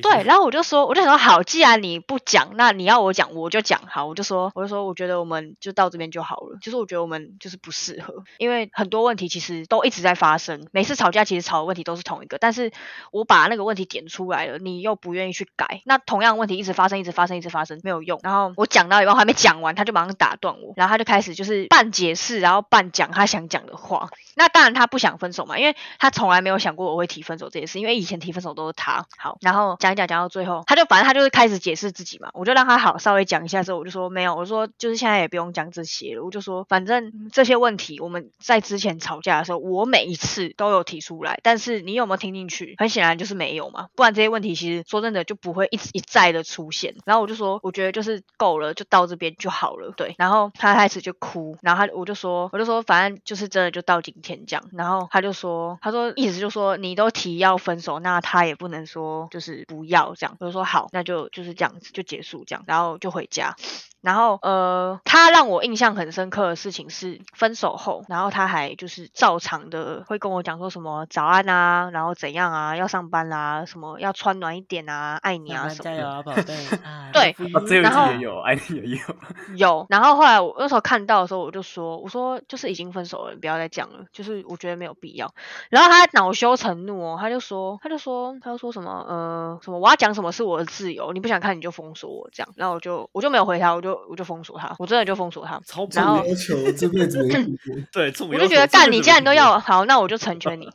[0.03, 6.59] 对，然后我就说，我就想说，好，既然你不讲，那你要我讲，我就讲，好，我就说，我就说，我觉得我们就到这边就好了。
[6.61, 12.71] 其实我觉得我们就是不适合，因为很多问题其实都一直在发生，每次吵架其实吵的问题都是同一个，但是
[13.11, 18.21] 我把那个问题点出来了，你又不愿意去改，那同样问题一直发生，一直发生，一直发生，没有用。
[18.23, 24.11] 然后我讲到一半还没讲完，他就马上打断我，然后他就开始就是半解释，然后半讲他想讲的话。
[24.35, 29.07] 那当然他不想分手嘛，因为他从来没有想过我会提分手这件事，因为以前提分手都是他。
[29.17, 42.75] 好，然后讲一讲讲到最后，他就反正他就是开始解释自己嘛，我就让他好稍微讲一下之后，我就说没有，我说就是现在也不用讲这些了，我就说反正这些问题我们在之前吵架的时候，我每一次都有提出来，但是你有没有听进去？
[42.79, 46.95] 很显然就是没有嘛，不然这些问题其实说真的就不会一直一再的出现。
[47.05, 50.15] 然后我就说我觉得就是够了，就到这边就好了，对。
[50.19, 63.55] 然后他开始就哭，然后他我就说我就说反正就是真的就到今天这样，然后他就说他说意思就说你你都提要分手，那他也不能说就是不要这样，我就说好，那就就是这样子就结束这样，然后就回家。
[64.01, 75.85] 然后，呃，他让我印象很深刻的事情是分手后，然后他还就是照常的会跟我讲说什么早安啊，然后怎样啊，要上班啦，什么要穿暖一点啊，爱你啊什么的。
[75.85, 76.43] 加油啊，宝贝！
[77.13, 79.17] 对，然后也有爱你也有
[79.57, 79.87] 有。
[79.91, 85.35] 然后后来我那时候看到的时候，我就说，我说就是已经分手了，你不要再讲了，就是我觉得没有必要。
[85.71, 92.49] 然后他恼羞成怒哦，他就说，他就说，他就说什么，呃，什么我要讲什么是我的自由，你不想看你就封锁我这样。
[92.55, 93.88] 然后我就我就没有回他，我就。
[94.09, 95.61] 我就封锁他，我真的就封锁他。
[95.93, 97.19] 然后要求这辈子
[97.93, 100.69] 对，我就觉得干你既然都要好，那我就成全你。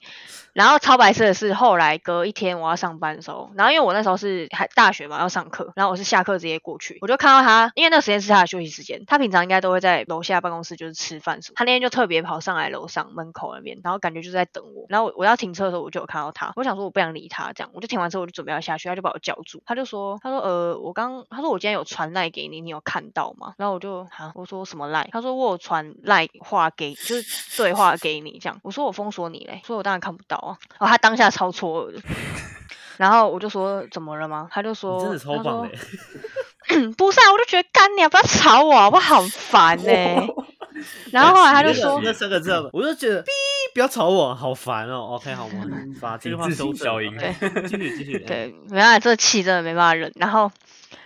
[0.53, 23.55] 然后超白色的是后来隔一天我要上班的时候，然后因为我那时候是还大学嘛要上课，然后我是下课直接过去，我就看到他，因为那时间是他的休息时间，他平常应该都会在楼下办公室就是吃饭什么，他那天就特别跑上来楼上门口那边，然后感觉就是在等我，然后我要停车的时候我就有看到他，我想说我不想理他这样，我就停完车我就准备要下去，他就把我叫住，他就说他说呃我刚他说我今天有传赖给你，你有看到吗？
[23.57, 25.09] 然后我就啊我说什么赖？
[25.11, 31.29] 他说我有传赖话给就是对话给你这样，我说我封锁你嘞，说我当然看不到啊，然后他当下。
[31.33, 32.01] 超错愕的，
[32.97, 34.47] 然后我就说怎么了吗？
[34.51, 35.69] 他就说，真的超棒的。
[36.95, 40.27] 不是啊，我就觉得干你，不要吵我，我好烦呢。
[41.11, 43.27] 然后后来他就说那三个字，我就觉得哔
[43.73, 45.15] 不要吵我，好烦哦。
[45.15, 47.33] OK，好，我们把这句话自行修正了消音对，
[47.67, 48.19] 继续继续。
[48.19, 50.11] 对，没办法，这气真的没办法忍。
[50.15, 50.51] 然后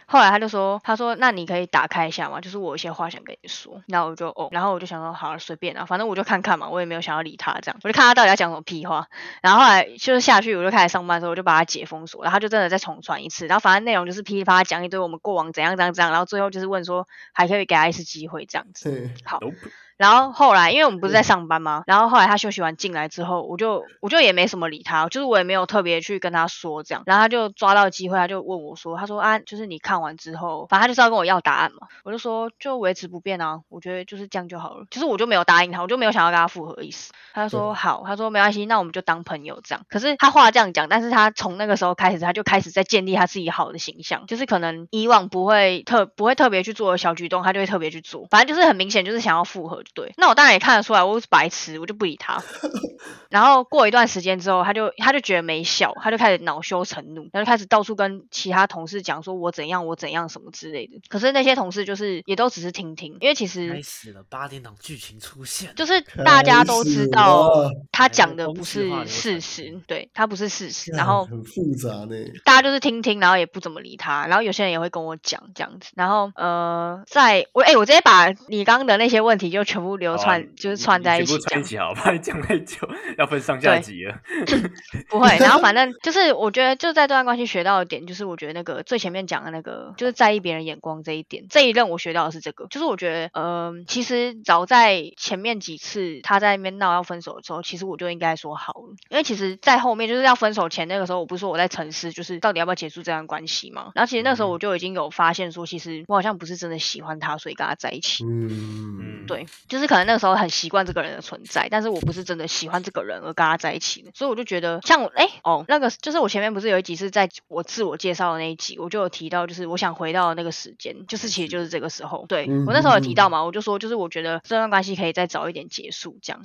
[0.08, 3.84] 后来他就说，他说那你可以打开一下嘛，就是我有一些话想跟你说。
[3.88, 9.08] 然后我就哦，然后我就想说好了，随便啊，反正我就看看嘛，我也没有想要理他这样，我就看他到底要讲什么屁话。
[9.41, 13.48] 然后后来就是下去，我就开始上班的时候，我就把他解封锁，然后他就真的再重传一次。
[13.48, 18.89] 然后反正内容就是噼里啪啦讲一堆我们过往怎样怎样怎样，然后最后就是问说还可以给他一次机会这样子。
[18.89, 19.56] 对，好，Nope
[19.98, 21.84] 然后后来，因为我们不是在上班吗？
[21.88, 27.04] 然后后来他休息完进来之后，我就我就也没什么理他，就是我也没有特别去跟他说这样。
[27.06, 34.86] 然后他就抓到机会，他就问我说：“他说啊，就是你看完之后，反正他就是要跟我要答案嘛。”我就说就维持不变啊，我觉得就是这样就好了。
[34.92, 37.12] 就是我就没有答应他，我就没有想要跟他复合的意思。
[37.34, 39.84] 他就说好，他说没关系，那我们就当朋友这样。
[39.90, 48.28] 可是他话这样讲，但是他从那个时候开始，他就开始在建立他自己好的形象，就是可能以往不会特不会特别去做的小举动，他就会特别去做。
[48.30, 50.13] 反正就是很明显就是想要复合，就对。
[50.17, 52.41] 那我当然也看得出来，我是白痴，我就不理他。
[53.30, 61.02] 然后过一段时间之后，他就他就觉得没效，他就开始恼羞成怒，他就开始到处跟其他同事讲说我怎样我怎样什么之类的。
[61.10, 72.15] 可是那些同事就是也都只是听听，因为其实开始了，八点档剧情出现，就是大家都知道他讲的不是事实，对他不是事实，然后很复杂呢。
[72.45, 82.88] 大家就是听听，然后也不怎么理他，然后有些人也会跟我讲这样子，然后呃，在我哎、我直接把你刚刚的那些问题就全部流串，就是串在一起讲，串一起好，怕你讲太久，
[83.18, 84.16] 要分上下对集了。
[85.10, 108.24] 不会，然后反 正就是我觉得就在这段关系学到的点，就是我觉得那个最前面讲的那个，就是在意别人眼光这一点，这一任我学到的是这个，就是我觉得呃，其实早在前面几次他在那边闹要分手的时候，其实我就应该说好了，因为其实在后面就是要分手前那个时候，我不是说我在沉思，就是到底要不要结束这段关系嘛，然后其实那时候我就已经有发现说，其实我好像不是真的喜欢他，所以跟他在一起。
[108.26, 126.41] 嗯，对，就是可能那个时候很习惯这个人的存在，但是我不是真的喜欢这个人而跟他在一起的，所以我就觉得像我哎哦那个就是我前面不是有一集是在我自我介绍的那一集，我就有提到，就是我想回到那个时间，就是其实就是这个时候，对我那时候有提到嘛，我就说就是我觉得这段关系可以再早一点结束这样。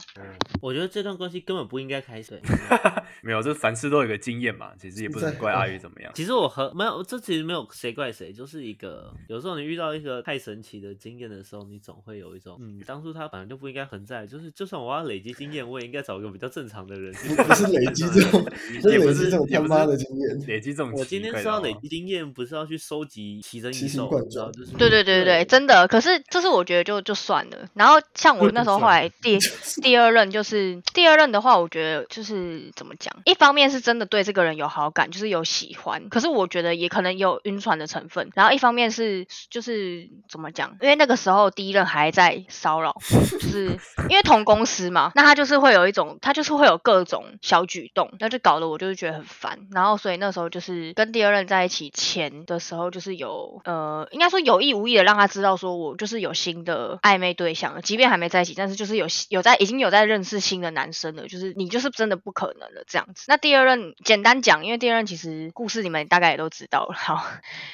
[0.61, 2.41] 我觉得这段关系根本不应该开始。
[3.23, 6.13] 没有，这凡事都有个经验嘛，其实也不能怪阿宇怎么样。
[6.17, 17.13] 其实我和没有，这其实没有谁怪谁，就是一个有时候你遇到一个太神奇的经验的时候，你总会有一种嗯，当初他本来就不应该存在，就是就算我要累积经验，我也应该找一个比较正常的人。
[17.13, 20.39] 不不是累积这种，不是也不是这种也不是他妈的经验。
[20.47, 25.87] 累积这种我今天是要累积经验，不是要去收集奇珍异兽，奇形怪你知道，状就是对对对对对，真的。
[25.89, 27.69] 可是这是我觉得就就算了。
[27.75, 29.39] 然后像我那时候后来第
[29.83, 38.31] 第二任就是第二任的话，我觉得就是怎么讲，一方面是真的对这个人有好感，就是有喜欢，可是我觉得也可能有晕船的成分。
[38.35, 49.67] 然后一方面是就是怎么讲，因为那个时候第一任还在骚扰，就是因为同公司嘛，那他就是会有一种，他就是会有各种小举动，那就搞得我就是觉得很烦。
[49.71, 63.25] 然后所以那时候就是跟第二任在一起前的时候，就是有呃，应该说有意无意的让他知道说我就是有新的暧昧对象了，即便还没在一起，但是就是有有在已经有在认识新的男生了，就是你就是真的不可能了这样子。
[63.29, 67.25] 那第二任简单讲，因为第二任其实故事你们大概也都知道了，好，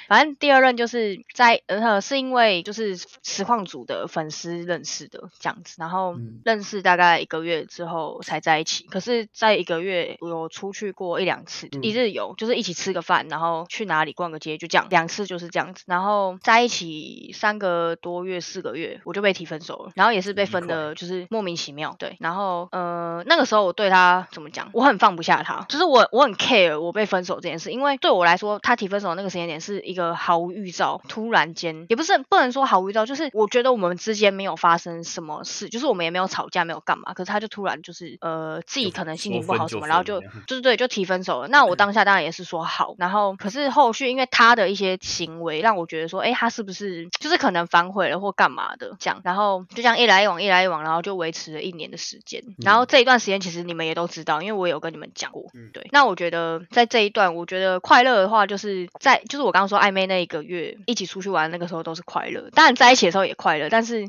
[0.09, 8.87] 反正第二任就是在呃是因为就是实况组的粉丝认识的这样子，然后嗯认识大概一个月之后才在一起。
[8.87, 15.85] 可是，在一个月我有出去过一两次，嗯一日游就是一起吃个饭，然后去哪里逛个街，就这样两次就是这样子。
[15.87, 21.95] 然后在一起三个多月、四个月，我就被提分手了，然后也是被分的，就是莫名其妙。
[21.99, 41.49] 对，然后呃那个时候我对他怎么讲，我很放不下他，就是我我很 care 我被分手这件事，因为对我来说，他提分手那个时间点是一个毫无预兆，突然间也不是不能说毫无预兆，就是我觉得我们之间没有发生什么事，就是我们也没有吵架，没有干嘛，可是他就突然就是呃自己可能心情不好什么，然后就就是对，就提分手了。
[41.49, 52.43] 那我当下当然也是说好，然后可是后续因为他的一些行为让我觉得说，哎，他是不是就是可能反悔了或干嘛的这样，然后就这样一来一往，一来一往，然后就维持了一年的时间。
[52.59, 55.89] 然后这一段时间其实你们也都知道，因为我有跟你们讲过，嗯对。
[55.93, 62.51] 那我觉得在这一段，我觉得快乐的话，就是在就是我刚刚说暧昧那一个月一起出去玩，那个时候都是快乐。
[62.53, 64.07] 当然在一起的时候也快乐，但是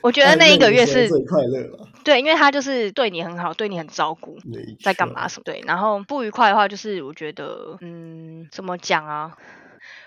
[0.00, 1.88] 我觉得那一个月是最快乐了。
[2.04, 4.38] 对，因为他就是对你很好，对你很照顾。
[4.82, 9.36] 在干嘛什么对，然后不愉快的话，就是我觉得，嗯，怎么讲啊？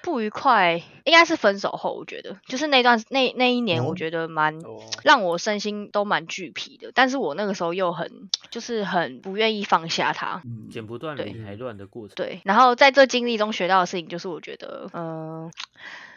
[0.01, 12.15] 不愉快应该是分手后，我觉得就是那段那那一年，我哦觉得蛮、哦让我身心都蛮俱疲的，但是我那个时候又很就是很不愿意放下他，嗯剪不断对理还乱的过程。
[12.15, 15.51] 对，然后在这经历中学到的事情，就是我觉得，嗯、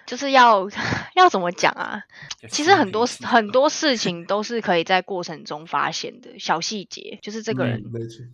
[0.07, 0.69] 就是要
[1.14, 2.03] 要怎么讲啊？
[2.51, 7.83] 其实很多很多事情都是可以在过程中发现的小细节，就是这个人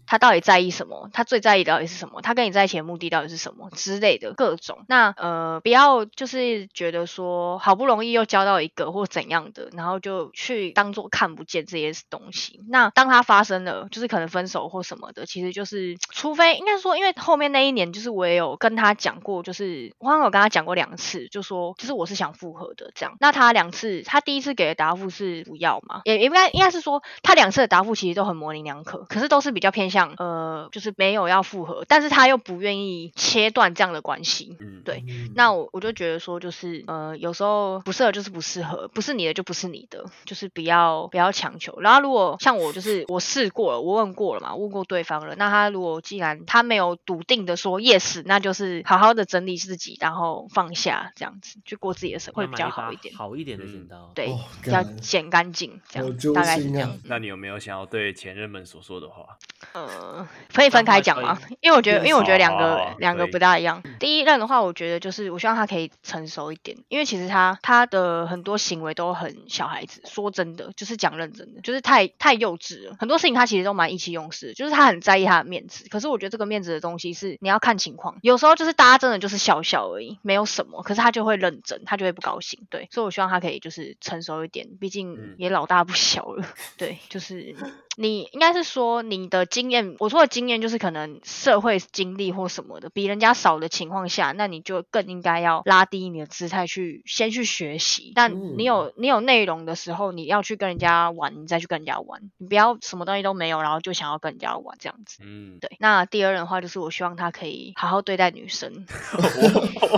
[0.06, 4.84] 他到底在意什么，他最在意到底是什么，他跟你在一起的目的到底是什么之类的各种。
[4.88, 12.60] 那呃，不要就是觉得说好不容易又交到一个或怎样的，然后就去当做看不见这些东西。
[12.68, 23.16] 那当他发生了，就是可能分手或什么的，其实就是除非应该说，因为后面那一年就是我也有跟他讲过，就是我好像有跟他讲过两次，就说就是我是想复合的这样。
[23.20, 34.56] 那他两次，他第一次给的答复是不要嘛，也也应该应该是说他两次的答复其实都很模棱两可，可是都是比较偏向呃，就是没有要复合，但是他又不愿意切断这样的关系。
[34.60, 41.80] 嗯，对那我我就觉得说，就是呃，有时候不适合就是不适合，不是你的就不是你的，就是不要不要强求。
[41.80, 53.14] 然后如果像我，就是我试过了，我问过了嘛，问过对方了，那他如果既然他没有笃定的说 yes，那就是好好的整理自己，然后放下这样子，去过自己的生活会比较好一点。
[53.14, 54.10] 好一点的嗯剪刀。
[54.14, 56.98] 对，哦要干剪干净，这样大概是这样。
[57.04, 59.38] 那你有没有想要对前任们所说的话？
[59.72, 61.38] 呃，可以分开讲吗？
[61.60, 63.82] 因为我觉得， 因为我觉得两个哦两个不大一样。
[64.00, 70.02] 第一任的话，我觉得就是我希望他可以成熟一点，因为其实他他的很多行为都很小孩子。
[70.04, 72.96] 说真的，就是讲认真的，就是太太幼稚了。
[72.98, 75.88] 很多事情他其实都蛮意气用事，就是他很在意他的面子。
[75.88, 82.64] 可是我觉得这个面子的东西是你要看情况，有时候就是大家真的就是笑笑而已，没有什么，可是他就会认真，他就会不高兴。
[82.70, 86.46] 对，所以我希望他可以就是成熟一点，毕竟嗯也老大不小了。
[86.78, 87.54] 对，就是
[87.96, 98.12] 你应该是说你的经验，我说的经验就是可能社会经历或什么的，比人家少的情况下，那你就更应该要拉低你的姿态去先去学习。
[98.14, 105.18] 但你有你有内容的时候，你要去跟人家玩，你再去跟人家玩，你不要什么东西都没有，然后就想要跟人家玩这样子。
[105.22, 108.86] 嗯，对，那第二的话就是我希望他可以好好对待女生，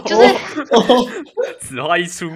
[0.04, 0.34] 就 就是
[1.60, 2.28] 此话一出，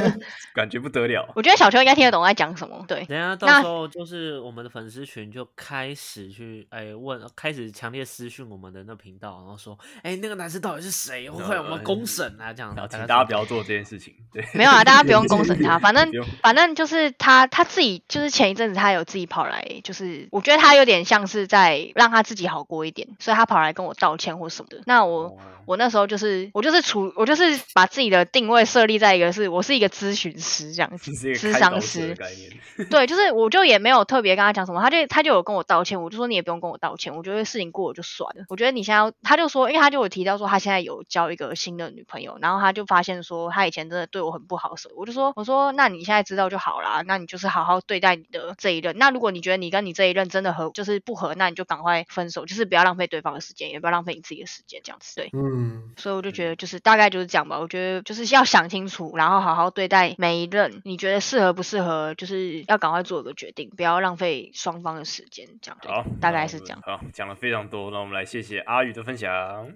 [0.54, 1.30] 感觉不得了。
[1.34, 2.84] 我觉得小秋应该听得懂我在讲什么。
[2.88, 11.28] 对，等一下到时候就是我们的粉丝群就开始去哎问，开始强烈私讯我们的那频道，然后说哎那个男生到底是谁？
[11.30, 12.52] 会不会我们公审啊？
[12.52, 14.14] 这样，然后请大家不要做这件事情。
[14.32, 16.10] 对，没有啊， 大家不用公审他， 反正
[16.42, 24.82] 反正就是他他自己，就是前一阵子他有自己跑来，就是我觉得他有点像是在让他自己好过一点，所以他跑来跟我道歉或什么的。
[24.86, 32.16] 那我、哦我那时候就是我就是处我就是把自己的定位设立在一个是我是一个咨询师这样子，咨商师。
[32.16, 32.50] 概念。
[32.90, 38.44] 对，就是我就也没有特别跟他讲什么，他就他就有跟我道歉，我就说你也不用跟我道歉，我觉得事情过了就算了。
[38.48, 48.96] 我觉得你现在要，他就说，因为他就有提到说他现在有交一个新的女朋友，然后他就发现说他以前真的对我很不好什么，我就说我说那你现在知道就好啦，那你就是好好对待你的这一任。
[48.98, 55.30] 那如果你觉得你跟你这一任真的合就是不合，那你就赶快分手，就是不要浪费对方的时间，也不要浪费你自己的时间，这样子对。
[55.32, 57.58] 嗯，所以我就觉得就是大概就是这样吧。
[57.58, 65.48] 我觉得就是要想清楚，然后好好对待每一任，你觉得适合不适合，就是要赶快做一个决定，不要浪费双方的时间。
[65.60, 66.82] 这样好，大概是这样。
[66.84, 69.32] 好，讲了非常多，那我们来谢谢阿宇的分享。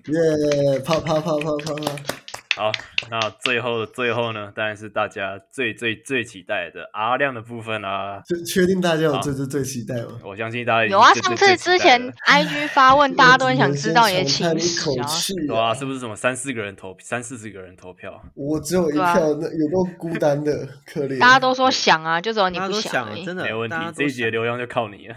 [0.06, 2.72] 耶，啪啪啪啪啪啪，好，
[3.10, 10.18] 那最后的最后呢，当然是大家最最最期待的阿亮的部分啦、确确定大家有好这是最期待吗？
[10.24, 15.06] 我相信大家有啊，上次之前 IG 发问，大家都很想知道你的我只能情先长叹一口史啊。
[15.06, 18.18] 气对啊，是不是什么三四个人投三四十个人投票？
[18.34, 21.18] 我只有一票，那有够孤单的，可怜。
[21.18, 23.14] 大家都说想啊，就只有你不想。
[23.22, 25.16] 真的没问题这一集的流量就靠你了。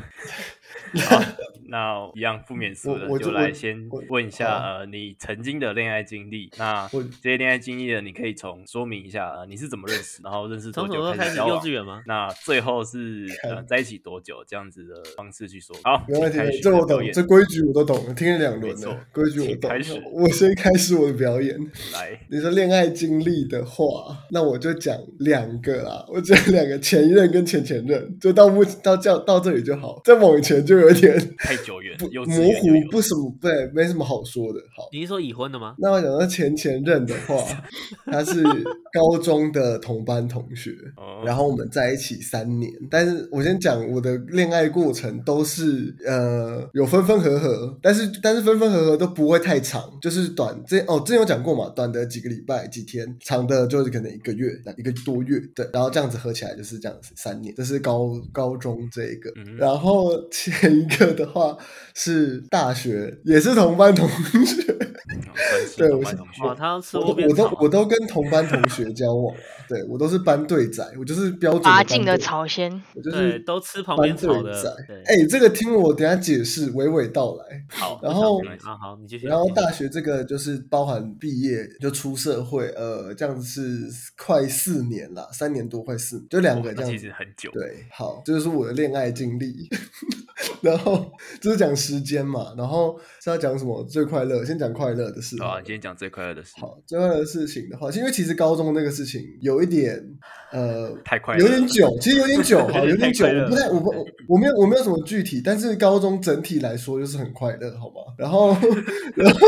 [1.72, 6.50] 好，那一样不免俗的，就我我就来先问一下，呃，你曾经的恋爱经历。
[6.58, 11.70] 那我这些恋爱经历呢，你可以从说明一下，呃，你是怎么认识，然后认识多久从什么时候开始始交往幼稚？
[11.70, 12.02] 园吗？
[12.06, 15.76] 那最后是 呃在一起多久这样子的方式去说。
[15.84, 20.02] 好，没问题这我懂，这规矩我都懂，听了两轮了，规矩我懂开始。
[20.12, 21.58] 我先开始我的表演。
[21.94, 30.02] 来，你说恋爱经历的话，那我就讲两个啦，我讲两个前任跟前前任，就到目到这到这里就好。
[30.04, 34.60] 再往前就有点太久远不，幼模糊，不什么对，没什么好说的。
[34.76, 35.76] 好，你是说已婚的吗？
[35.78, 37.36] 那我讲到前前任的话，
[38.12, 38.44] 他是
[38.92, 42.72] 高中的同班同学，哦然后我们在一起三年。
[42.90, 50.58] 但是我先讲我的恋爱过程都是呃有分分合合，但是但是分分合合都不会太长，就是短。
[50.68, 57.54] 这哦之前有讲过嘛，短的几个礼拜几天，长的就是可能一个月一个多月，对，然后这样子合起来就是这样子三年。
[57.56, 61.58] 这是高高中这一个，嗯然后前一个的话话
[61.94, 64.66] 是大学，也是同班同学。
[65.78, 74.62] 对我是同学哦，他要吃我我都我都跟同班同学交往啊，对我都是班队仔，我就是标准拔进了的朝鲜，我就，是都吃旁班边草的。
[74.86, 75.02] 对。
[75.06, 77.64] 哎、这个听我等下解释，娓娓道来。
[77.70, 79.28] 好，然后啊，好，你继续。
[79.28, 86.98] 然后大学这个就是包含毕业就出社会，呃，这样子是快四年了，三年多快四，就两个这样子。
[86.98, 87.50] 实很久。
[87.52, 89.70] 对，好，这就是我的恋爱经历。
[90.62, 91.10] 然后
[91.42, 94.44] 这是讲时间嘛，然后是要讲什么最快乐？
[94.46, 100.04] 先讲快乐的事好好啊，你今天讲最快乐的事，好，最快乐的事情的话，是因为其实高中那个事情有一点
[100.52, 107.96] 呃 太快乐有点久，其实有点久，好， 有点久，我不太，我不，我我没有，我没有什么具体，但是高中整体来说就是很快乐，好吗？
[108.18, 108.50] 然后，
[109.16, 109.40] 然后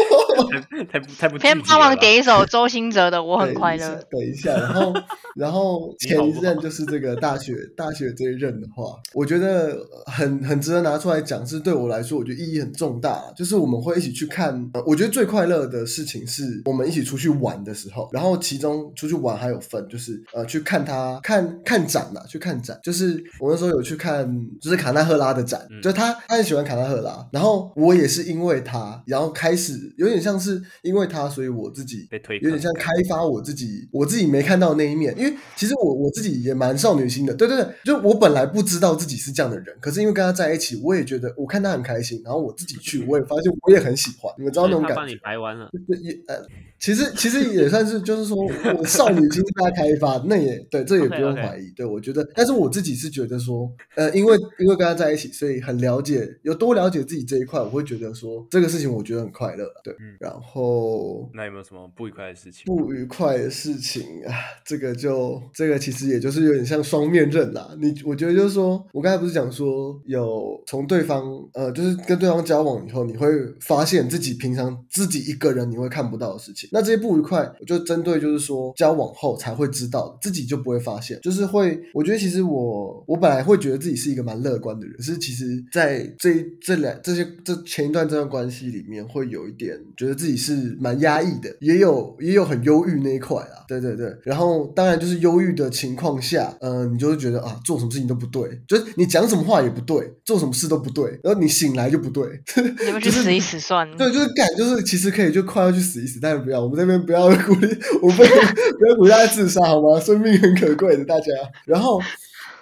[0.50, 3.86] 太太不太不先帮忙点一首周兴哲的《我很快乐》。
[4.10, 4.94] 等一下，等一下，然后，
[5.36, 13.22] 然后前一任就是这个大学大学这一任的话，我觉得很很值得拿出来讲，是对我来说，我觉得意义很重大。
[13.36, 24.28] 就是我们会一起去看，呃我觉得最快乐的事情是我们一起出去玩的时候，然后其中出去玩还有份，就是呃去看他看看展嘛，去看展，就是我那时候有去看，
[24.62, 35.17] 就是卡纳赫拉的展，嗯就他他很喜欢卡纳赫拉，然后我也是因为他，然后开始有点像是因为他，所以我自己被推有点像开发我自己，我自己没看到那一面。
[35.17, 45.21] 因为其实我我自己也蛮少女心的，对对对，就我本来不知道自己是这样的人，可是因为跟他在一起，我也觉得我看他很开心，然后我自己去，我也发现我也很喜欢，你们知道那种感觉你。
[45.23, 46.36] 排完了，对也呃，
[46.82, 48.36] 其实 其实也算是，就是说
[48.75, 51.69] 我少女心被他开发， 那也对，这也不用怀疑。
[51.75, 59.65] 对我觉得，但是我自己是觉得说，呃，因为因为跟他在一起，所以很了解，有多了解自己这一块，我会觉得说这个事情我觉得很快乐。
[59.84, 62.63] 对，嗯然后那有没有什么不愉快的事情？
[62.65, 64.34] 不愉快的事情啊，
[64.65, 67.75] 这个就这个其实也就是有点像双面刃啦。
[67.79, 71.23] 你我觉得就是说，我刚才不是讲说有从对方
[71.53, 73.27] 呃，就是跟对方交往以后，你会
[73.59, 76.70] 发现自己平常自己一个人你会看不到的事情。
[76.72, 81.19] 那这些不愉快，我就针对就是说交往后才会知道，自己就不会发现。
[81.22, 93.65] 就是会，我觉得其实我我本来会觉得自己是一个蛮乐观的人，是其实在这一这两这些这前一段这段关系里面，会有一点觉得自己是蛮压抑的，也有也有很忧郁那一块啊。
[93.67, 102.26] 对对对，然后当然就是忧郁的情况下，嗯、你就会觉得啊，做什么事情都不对，就是你讲什么话也不对，做什么事都不对，然后你醒来就不对。
[102.86, 103.97] 你们去死一死算了。
[103.97, 107.68] 对，就是干，就是其实可以就快要去死一死，但是不要，我们这边不要鼓励，
[108.01, 109.99] 我不不要鼓励大家自杀好吗？
[109.99, 111.26] 生命很可贵的，大家。
[111.66, 111.99] 然后，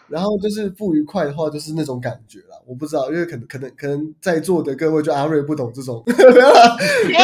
[0.09, 2.57] 然后就是不愉快的话，就是那种感觉啦。
[2.65, 6.77] 我不知道，因为可能可能可能在座的各位就阿瑞不懂这种，没有啦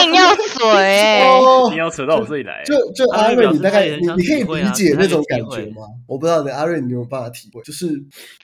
[0.04, 2.64] 硬要嘴欸，哦一定要扯到我这里来。
[2.66, 5.84] 就就阿瑞，你大概你你可以理解那种感觉吗？
[6.08, 7.62] 我不知道的，阿瑞你有没有办法体会？
[7.64, 7.88] 就是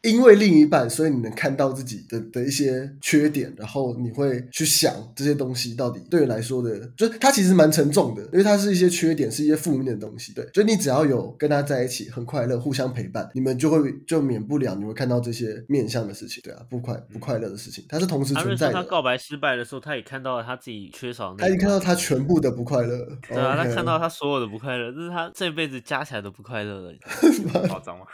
[0.04, 10.34] 因为另一半，所以你能看到自己的的一些缺点，然后你会去想这些东西到底对你来说的，就是它其实蛮沉重的，因为它是一些缺点，是一些负面的东西。
[10.34, 18.74] 对，就你只要有跟他在一起，很快乐，互相陪伴，你们就会就免不了你会看到这些面向的事情，对啊，不快不快乐的事情，它是同时存在的。
[18.74, 26.94] 他告白失败的时候，他也看到了他自己缺少他已经看到他全部的不快乐， 对啊，他看到他所有的不快乐，这是他这辈子加起来的不快乐了。
[27.68, 28.06] 夸张吗？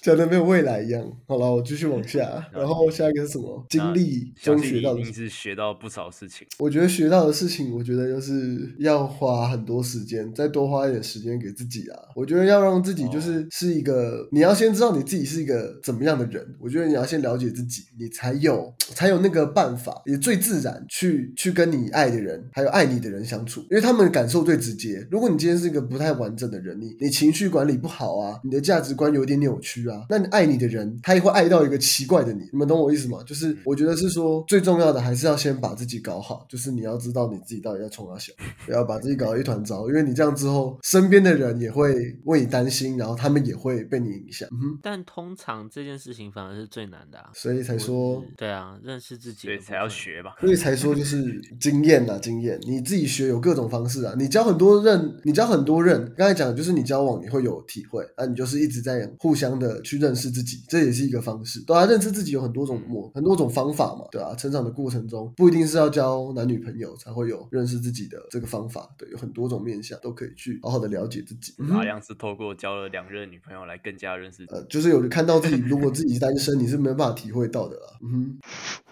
[0.00, 1.04] 讲的没有未来一样。
[1.26, 3.66] 好了，我继续往下，然后下一个是什么？
[3.68, 6.46] 经历中学到的一定是学到不少事情。
[6.58, 11.98] 我觉得学到的事情，我觉得就是要花很多时间，再多花一点时间给自己啊。
[12.14, 16.46] 我觉得要让自己就是是一个，你要先知道你自己是一个怎么样的人。
[16.60, 25.04] 我觉得你要先了解自己，你才有才有那个办法，也最自然去去跟你爱的人，还有爱你的人相处，因为他们感受最直接。
[25.10, 32.48] 如果你今天是一个不太完整的人，你你情绪管理不好啊，你的价值观有点扭曲啊，那你爱你的人，他也会爱到一个奇怪的你。
[32.52, 33.18] 你们懂我意思吗？
[33.26, 44.48] 就是我觉得是说，最重要的还是要先把自己搞好，就是你要知道你自己到底在冲哪想，不要把自己搞得一团糟，因为你这样之后，身边的人也会为你担心，然后他们也会被你影响。
[44.70, 47.30] 哼，但通常这件事情反而是最难的啊。
[47.34, 49.88] 所以才说对啊，认识自己，所以才要。
[49.88, 50.36] 学吧。
[50.38, 54.14] 所以才说就是经验啊，经验，你自己学有各种方式啊。
[54.18, 61.64] 你教很多人，你教很多人，刚才讲的就是你交往你会有体会啊，你就是一直在互相的去认识自己，这也是一个方式。
[61.64, 71.54] 对啊，认识自己有很多种模，很多种方法嘛，对啊，成长的过程中不一定是要交男女朋友才会有认识自己的这个方法，对，有很多种面向都可以去好好的了解自己。
[71.58, 74.47] 嗯阿亮是透过交了两任女朋友来更加认识自己。
[74.50, 77.82] 呃，就是有看到自己，如果自己是单身，你是没有办法体会到的啦。
[78.02, 78.38] 嗯哼，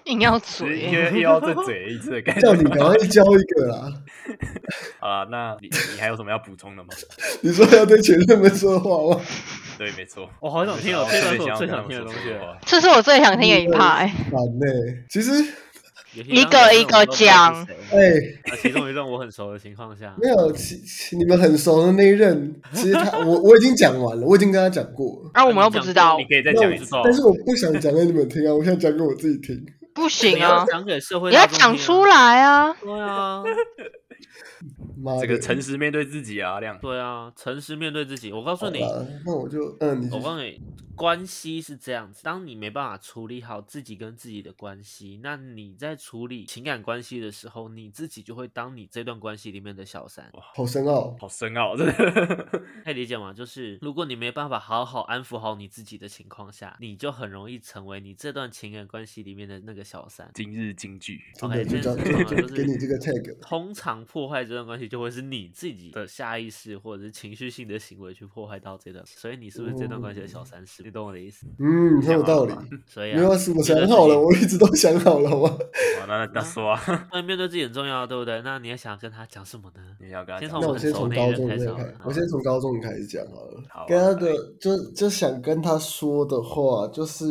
[0.04, 2.40] 硬要嘴又又要再嘴一次的感觉。
[2.42, 3.92] 叫你赶快交一个啦。
[5.00, 6.90] 啊，那你你还有什么要补充的吗？
[7.40, 9.20] 你说要对前任们说的话吗？
[9.78, 10.28] 对，没错。
[10.40, 12.40] 我好想听哦，这最个是我最想想听的东西了。
[12.40, 12.58] 话。
[12.64, 14.06] 这是我最想听的一趴、欸。
[14.30, 14.66] 烦呢、
[15.08, 15.32] 其实
[16.24, 18.12] 一个一个讲哎、
[18.46, 25.30] 那其中一任我很熟的情况下，没有，其其你们很熟的那一任，其实他我我已经讲完了，我已经跟他讲过了。
[25.34, 26.90] 啊，我们又不知道你，可以再讲一次。
[27.04, 29.64] 但是我不想讲给你们听啊，我想讲给我自己听。
[29.94, 32.04] 不行啊，讲给社会你要讲出。
[32.04, 32.70] 来啊。
[32.74, 33.42] 对啊，
[35.20, 36.78] 这个诚实面对自己啊，阿亮。
[36.80, 38.30] 对啊，诚实面对自己。
[38.30, 38.80] 我告诉你，
[39.24, 40.60] 那我就嗯，我告诉你，
[40.96, 50.28] 关系是这样子：当你没办法处理好自己跟自己的关系，那你在处理情感关系的时候，你自己就会当你这段关系里面的小三。
[50.32, 51.14] 哇好深奥。
[51.20, 52.62] 好深奥，真的。
[52.82, 53.32] 可以理解吗？
[53.32, 60.30] 就是如果你没办法好好安抚好你自己的情况下，你就很容易成为你这段情感关系里面的那个小三。
[60.34, 70.85] 今日金句，真的 OK，就叫这样子嘛就 就是给你这个 tag，通常破坏这段关系，就会是你自己的下意识或者是情绪性的行为去破坏到这段，所以你是不是这段关系的小三是？
[70.86, 71.48] 你懂我的意思？
[71.58, 72.54] 嗯，很有道理。
[72.86, 75.48] 所以、啊、没关系，我想好了，我一直都想好了，好吗？
[76.00, 76.80] 好，那那说啊，
[77.12, 78.40] 那面对自己很重要，对不对？
[78.42, 79.82] 那你要想跟他讲什么呢？
[79.98, 81.74] 你要跟他讲先从那我先从高中开始
[82.04, 83.60] 我先从高中开始讲好了。
[83.68, 87.24] 好啊跟他的就就想跟他说的话，就是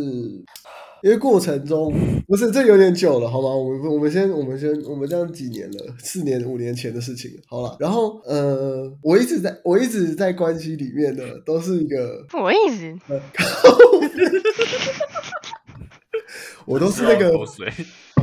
[1.06, 1.94] 因为过程中
[2.28, 3.56] 不是这有点久了，好吗？
[3.56, 7.78] 我们我们先我们先我们这样几年了，四年五年前的事情，好了。
[7.80, 12.92] 然后呃，我一直在我一直在关系里面的，都是一个什么意思？
[13.08, 13.22] 呃，
[16.66, 17.72] 我都是那个口水，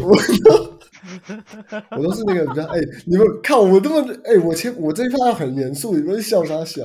[0.01, 0.11] 我
[0.51, 0.79] 都
[1.97, 6.83] 我都是那个比较哎、你们看我这么哎、我前我这一趴很严肃，你们笑啥笑？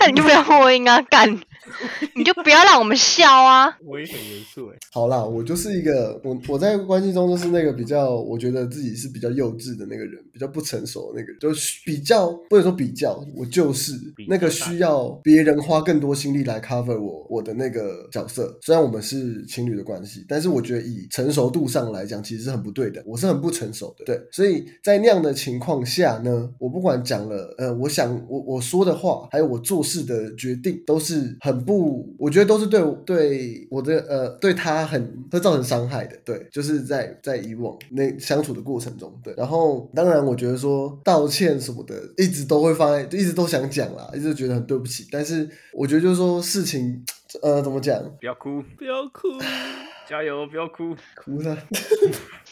[0.00, 1.28] 那 你就不要破音啊，干！
[2.16, 3.76] 你就不要让我们笑啊。
[3.84, 4.76] 我也很严肃哎。
[4.92, 13.92] 好啦，我就是一个我我在关系中就是那个比较，我觉得自己是比较幼稚的那个人，比较不成熟的那个人，就是比较不能说比较，我就是
[14.28, 18.58] 那个需要别人花更多心力来 cover 我我的那个角色。
[18.62, 24.04] 虽然我们是情侣的关系，但是我觉得以成熟度上来讲，其实是很不对的，我是很不成熟的。
[24.04, 36.16] 对，所以在那样的情况下呢，我不管讲了，呃，我想我我说的话，还有我做事的决定，都是很不，我觉得都是对我对我的呃对他很会造成伤害的。
[36.24, 39.34] 对，就是在在以往那相处的过程中，对。
[39.36, 45.06] 然后当然，我觉得说道歉什么的，一直都会放在，一直都想讲啦，一直觉得很对不起。
[45.10, 47.04] 但是我觉得就是说事情，
[47.42, 48.02] 呃，怎么讲？
[48.20, 49.28] 不要哭，不要哭，
[50.08, 50.94] 加油，不要哭。
[51.16, 51.56] 哭了。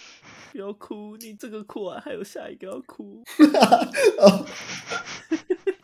[0.56, 3.22] 不要哭，你这个哭完还有下一个要哭。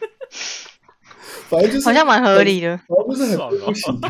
[1.52, 2.76] 哦，反正就是好像蛮合理的。
[2.78, 4.08] 反正就是很爽哦对不起他，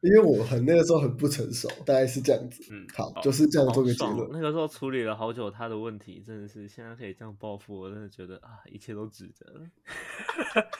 [0.00, 2.62] 因为我很那个时候很不成熟，大概是这样子。
[2.70, 4.28] 嗯好，就是这样做个结论。
[4.32, 9.60] 那个时候处理了好久他的问题，真的是现在可以这样报复，我真的觉得啊，一切都值得了。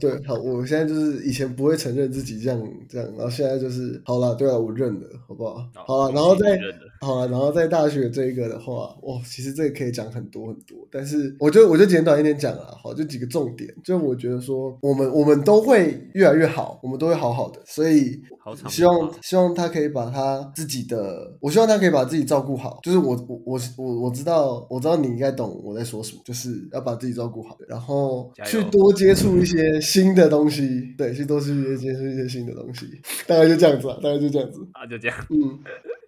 [0.00, 2.58] 对，好，我现在就是以前不会承认自己这样
[2.88, 5.68] 这样，然后现在就是好了，对了，我认了，好不好？
[5.74, 6.58] 好了，然后再
[7.00, 18.22] 好了，然后在大学这一个的话，哇，其实这个可以讲很多很多，但是我就我就简短一点讲了，好，就几个重点，就我觉得说我们我们都会越来越好，我们都会好好的，所以
[18.68, 32.86] 希望希望他可以把他自己的，我希望他可以把自己照顾好，就是我我我我我知道我知道你应该懂我在说什么，就是要把自己照顾好，然后去多接触一些新的东西，对，去多去接触一些新的东西，
[33.26, 35.16] 大概就这样子啊，大概就这样子，啊，就这样。
[35.30, 35.58] 嗯。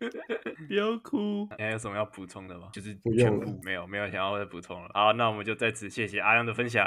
[0.68, 1.18] 不要哭，
[1.58, 2.68] 你还有什么要补充的吗？
[2.72, 4.88] 就是不全用了部没有没有想要再补充了。
[4.94, 6.84] 好，那我们就在此谢谢阿亮的分享。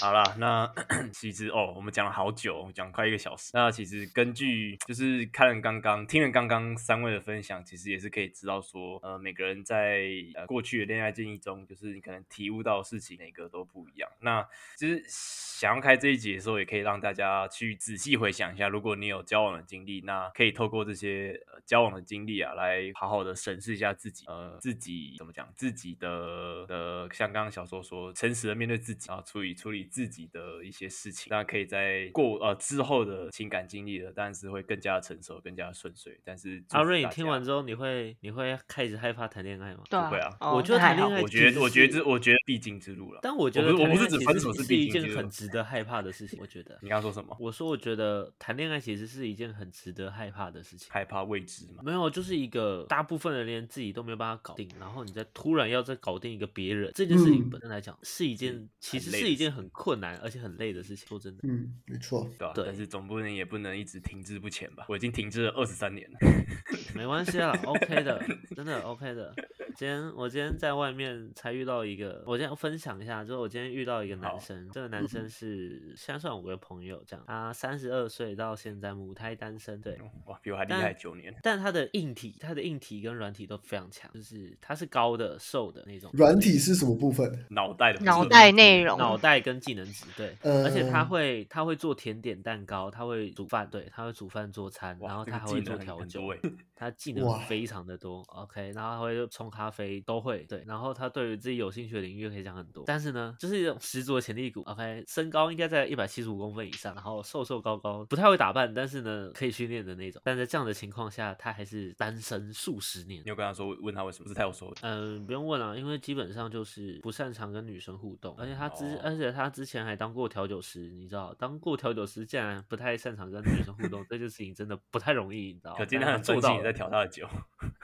[0.00, 0.72] 好啦，那
[1.12, 3.50] 其实哦，我们讲了好久，讲快一个小时。
[3.52, 14.08] 那其实根据就是看了刚刚听了刚刚三位的分享，其实也是可以知道说，呃，每个人在呃过去的恋爱经历中，就是你可能体悟到的事情，每个都不一样。
[14.20, 14.46] 那
[14.76, 36.18] 其实想要开这一集的时候，也可以让大家去仔细回想一下，如果你有交往的经历，那可以透过这些、呃、交往的经历啊，来好好的审视一下自己，呃，自己怎么讲，自己的的，像刚刚小说说，诚实的面对自己，然后处理处理自己的一些事情，那可以在过呃之后的情感经历了，当然是会更加成熟，更加顺遂。
[36.24, 39.82] 但是阿瑞，你听完之后，你会你会开始害怕谈恋爱吗？
[39.90, 43.20] 对不会啊哦我觉得那还好谈恋爱我觉得，我觉得这，我觉得必经之路了。
[43.22, 46.38] 但我觉得我不是指分手是是一件必经之路很值得害怕的事情。
[46.40, 47.36] 我觉得， 你刚刚说什么？
[47.38, 50.88] 我说我觉得谈恋爱其实是一件很值得害怕的事情。
[50.90, 51.82] 害怕未知嘛？
[51.84, 61.06] 没有，就是一个大部分人连自己都没有办法搞定，然后你再突然要再搞定一个别人，这件事情嗯本身来讲是一件，其实是一件很困难而且很累的事情。
[61.08, 62.28] 说真的，嗯，没错。
[62.38, 64.86] 对吧、对但是总不能也不能一直停滞不前吧？
[64.88, 66.18] 我已经停滞了二十三年了。
[66.94, 68.22] 没关系啦，OK 的，
[68.56, 69.34] 真的 OK 的。
[69.78, 81.32] 今天我今天在外面才遇到一个，我今天分享一下，就是我今天遇到一个男生，这个 男生是现在算我的朋友，这样，他三十二岁到现在母胎单身，对， 哇，比我还厉害九年。
[81.44, 87.46] 但他的硬体，他的硬体跟软体都非常强，就是他是高的、瘦的那种，软体是什么部分？
[87.50, 96.20] 脑袋的部脑袋内容，脑袋跟技能值，对，而且他嗯会他会做甜点蛋糕，他会煮饭，对，他会煮饭做餐，然后他还会做调酒
[96.78, 113.22] 他技能非常的多，OK，然后他会冲咖啡都会，对，然后他对于自己有兴趣的领域可以讲很多，但是呢，就是一种十足的潜力股，OK，身高应该在一百七十五公分以上，然后瘦瘦高高，不太会打扮，但是呢可以训练的那种，但在这样的情况下，他还是单身数十年。
[113.24, 113.28] 你。
[113.28, 114.24] 有跟他说问他为什么？
[114.24, 119.00] 不是他有说的，嗯，不用问了，因为基本上就是不擅长跟女生互动，而且他之、哦。
[119.02, 125.74] 而且他之前还当过调酒师，你知道，当过调酒师竟然不太擅长跟女生互动， 这件事情真的不太容易，你知道。
[125.74, 127.26] 可见他很专心地在做到了调他的酒。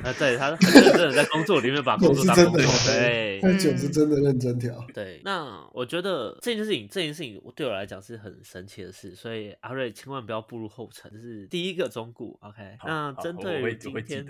[0.05, 4.72] 呃，对他很认真的在工作里面把工作 当工作，对他酒是真的认真调。
[4.95, 5.20] 对。
[5.24, 12.39] 那我觉得这件事情，这件事情对我来讲是很神奇的事，所以阿瑞千万不要步入后尘，这是第一个忠告。
[12.41, 14.24] OK，那针对于今天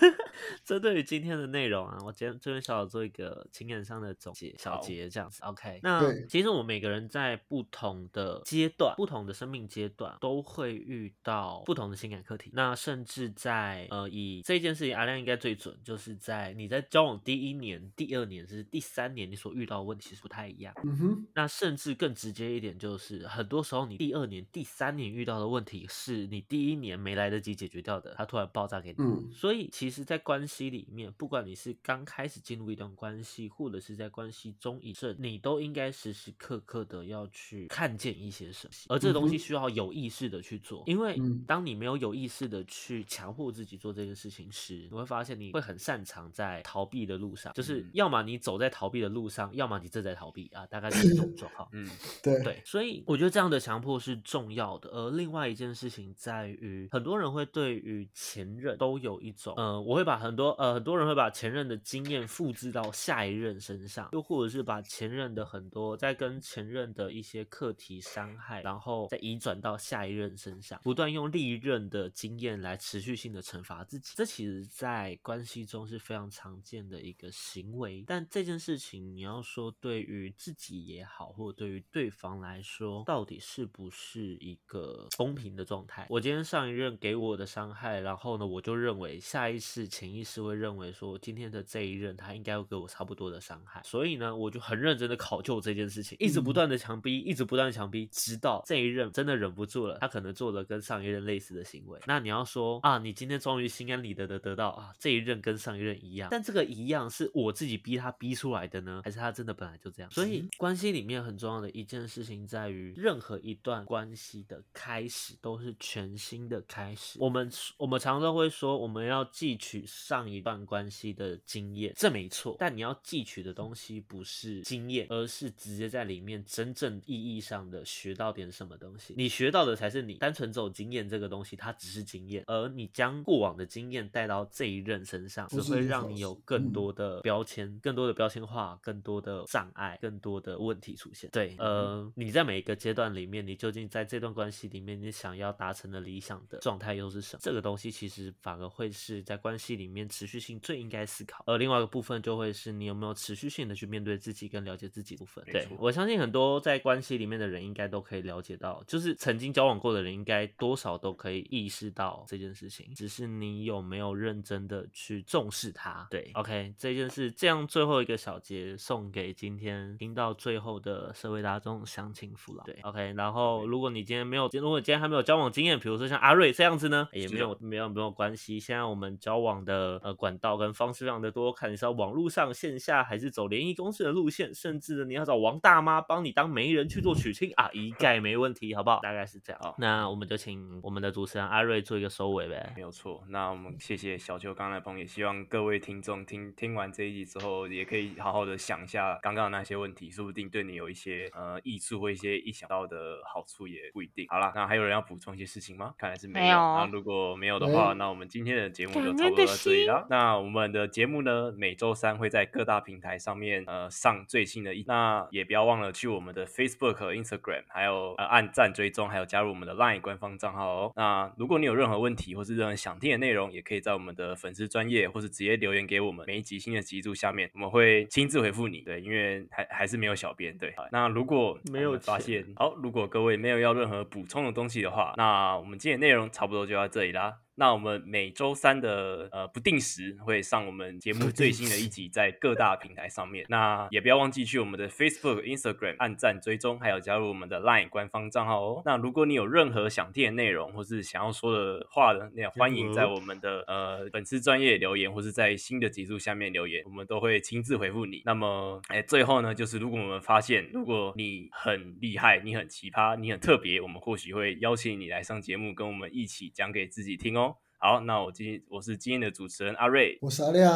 [0.64, 5.42] 针对于今天的内容啊，我今天这边小小做一个情感上的总结，小好结这样子。
[5.44, 12.50] OK，那其实我们每个人在不同的阶段、不同的生命阶段，都会遇到不同的情感课题。
[12.52, 20.72] 那甚至在呃，以这件事情，阿亮应该最准，就是在你在交往第一年、第二年，甚至第三年，你所遇到的问题其实不太一样。
[20.82, 28.96] 嗯哼，那甚至更直接一点，就是很多时候你第二年、第三年遇到的问题，是你第一年没来得及解决掉的，它突然爆炸给你。
[28.98, 51.68] 嗯所以其实，在关系里面，不管你是刚开始进入一段关系，或者是在关系中一阵，你都应该时时刻刻的要去看见一些什么，而这个东西需要有意识的去做，因为嗯当你没有有意识的去强迫自己做这件事情时，你会发现你会很擅长在逃避的路上，就是嗯要么你走在逃避的路上，要么你正在逃避啊，大概就是这种状况。
[51.72, 51.90] 嗯，
[52.22, 54.88] 对，对，所以我觉得这样的强迫是重要的。
[54.90, 74.12] 而另外一件事情在于，很多人会对于前任都有一种，呃，我会把很多呃很多人会把前任的经验复制到下一任身上，又或者是把前任的很多在跟前任的一些课题伤害，然后再移转到下一任身上，不断用历任的经验来持续性的惩罚自己。
[74.16, 86.06] 这其实在关系中是非常常见的一个行为，但这件事情你要说对于自己也好，或者对于对方来说，到底是不是一个公平的状态？
[86.10, 102.00] 我今天上一任给我的伤害，然后呢，我就认为下意识、潜意识会认为说，今天的这一任他应该会给我差不多的伤害，所以呢，我就很认真的考究这件事情，一直不断的强逼，一直不断的强逼，直到这一任真的忍不住了，他可能做了跟上一任类似的行为。
[102.06, 110.10] 那你要说啊，你今天终于心安理得的得到啊，这一任跟上一任一样，但这个一样是我自己逼他逼出来的呢，还是他真的本来就这样？
[110.10, 117.18] 所以关系里面很重要的一件事情在于，任何一段关系的开始都是全新的开始。
[117.20, 122.56] 我们我们常常都会说，我们要汲取上一段关系的经验，这没错。
[122.58, 129.14] 但你要汲取的东西不是经验，而是直接在里面真正意义上的学到点什么东西。
[129.16, 141.28] 你学到的才是你单纯走经验这个东西，它只是经验，而你将过往的经验带到这一任身上，只会让你有更嗯多的标签、更多的标签化、更多的障碍、更多的问题出现。
[141.30, 147.40] 对，呃，你在每一个阶段里面，你究竟在这段关系里面，你想要达成的理想的状态又是什么？
[147.42, 151.42] 这个东西其实反而会是在关系里面持续性最应该思考。
[151.46, 155.44] 而另外一个部分就会是你有没有持续性的去面对自己跟了解自己部分。
[155.46, 166.06] 对我相信很多在关系里面的人应该都可以了解到，就是曾经交往过的人应该多少都可以意识到这件事情，只是你有没有认真的去重视它。
[166.10, 172.64] 对，OK，这件事这样最后一个小节送给今天听到最后的社会大众乡亲父老。
[172.64, 178.60] 对，OK，然后如果你今天没有，如果你今天还没有交往经验，比如说像阿瑞这样子呢，也没有没有没有关系。
[178.60, 189.00] 现在我们交往的呃管道跟方式非常的多，看你是要网络上线下，还是走联谊公司的路线，甚至呢你要找王大妈帮你当媒人去做娶亲啊，一概没问题，好不好？
[189.00, 189.60] 大概是这样。
[189.62, 192.82] 好那我们就请我们的主持人阿瑞做一个收尾呗没。
[192.82, 193.21] 有错。
[193.28, 204.26] 那我们谢谢小邱刚来的朋友，也希望各位听众听听完这一集之后，也可以好好的想一下刚刚的那些问题，说不定对你有一些呃益处或一些意想到的好处，也不一定。
[204.28, 205.94] 好啦，那还有人要补充一些事情吗？
[205.98, 210.06] 看来是没没有那如果没有的话，没那我们今天的节目就差不多到这里了。
[210.10, 220.92] 那我们的节目呢，每周三会在各大平台上面呃上最新的一，那也不要忘了去我们的 Facebook、Instagram，还有呃按赞追踪，还有加入我们的 LINE 官方账号哦。
[220.96, 228.82] 那如果你有任何问题或是任何想听的内容，也可以在我们的的粉丝专业，或是直接留言给我们，每一集新的集数下面，我们会亲自回复你。
[228.82, 230.56] 对，因为还还是没有小编。
[230.56, 237.34] 对，那如果没有发现，好，如果各位没有要任何补充的东西的话，那我们今天内容差不多就到这里啦。
[237.54, 243.44] 那我们每周三的呃不定时会上我们节目最新的一集，在各大平台上面。
[243.48, 248.82] 那也不要忘记去我们的 Facebook、Instagram 按赞追踪，还有加入我们的 LINE 官方账号哦。
[248.84, 258.22] 那如果你有任何想听的内容，或是想要说的话呢，那也欢迎在我们的呃粉丝专业留言，或是在新的集数下面留言，我们都会亲自回复你。
[258.24, 267.41] 那么，哎，最后呢，就是如果我们发现，如果你很厉害，你很奇葩，你很特别，我们或许会邀请你来上节目，跟我们一起讲给自己听哦。
[267.84, 270.72] 好，那我今我是今天的主持人阿瑞，我是阿亮，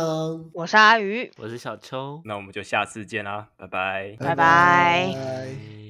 [0.53, 4.17] 我是阿鱼，我是小秋，那我们就下次见啦，拜拜。
[4.19, 5.13] 拜拜拜。
[5.15, 5.86] 拜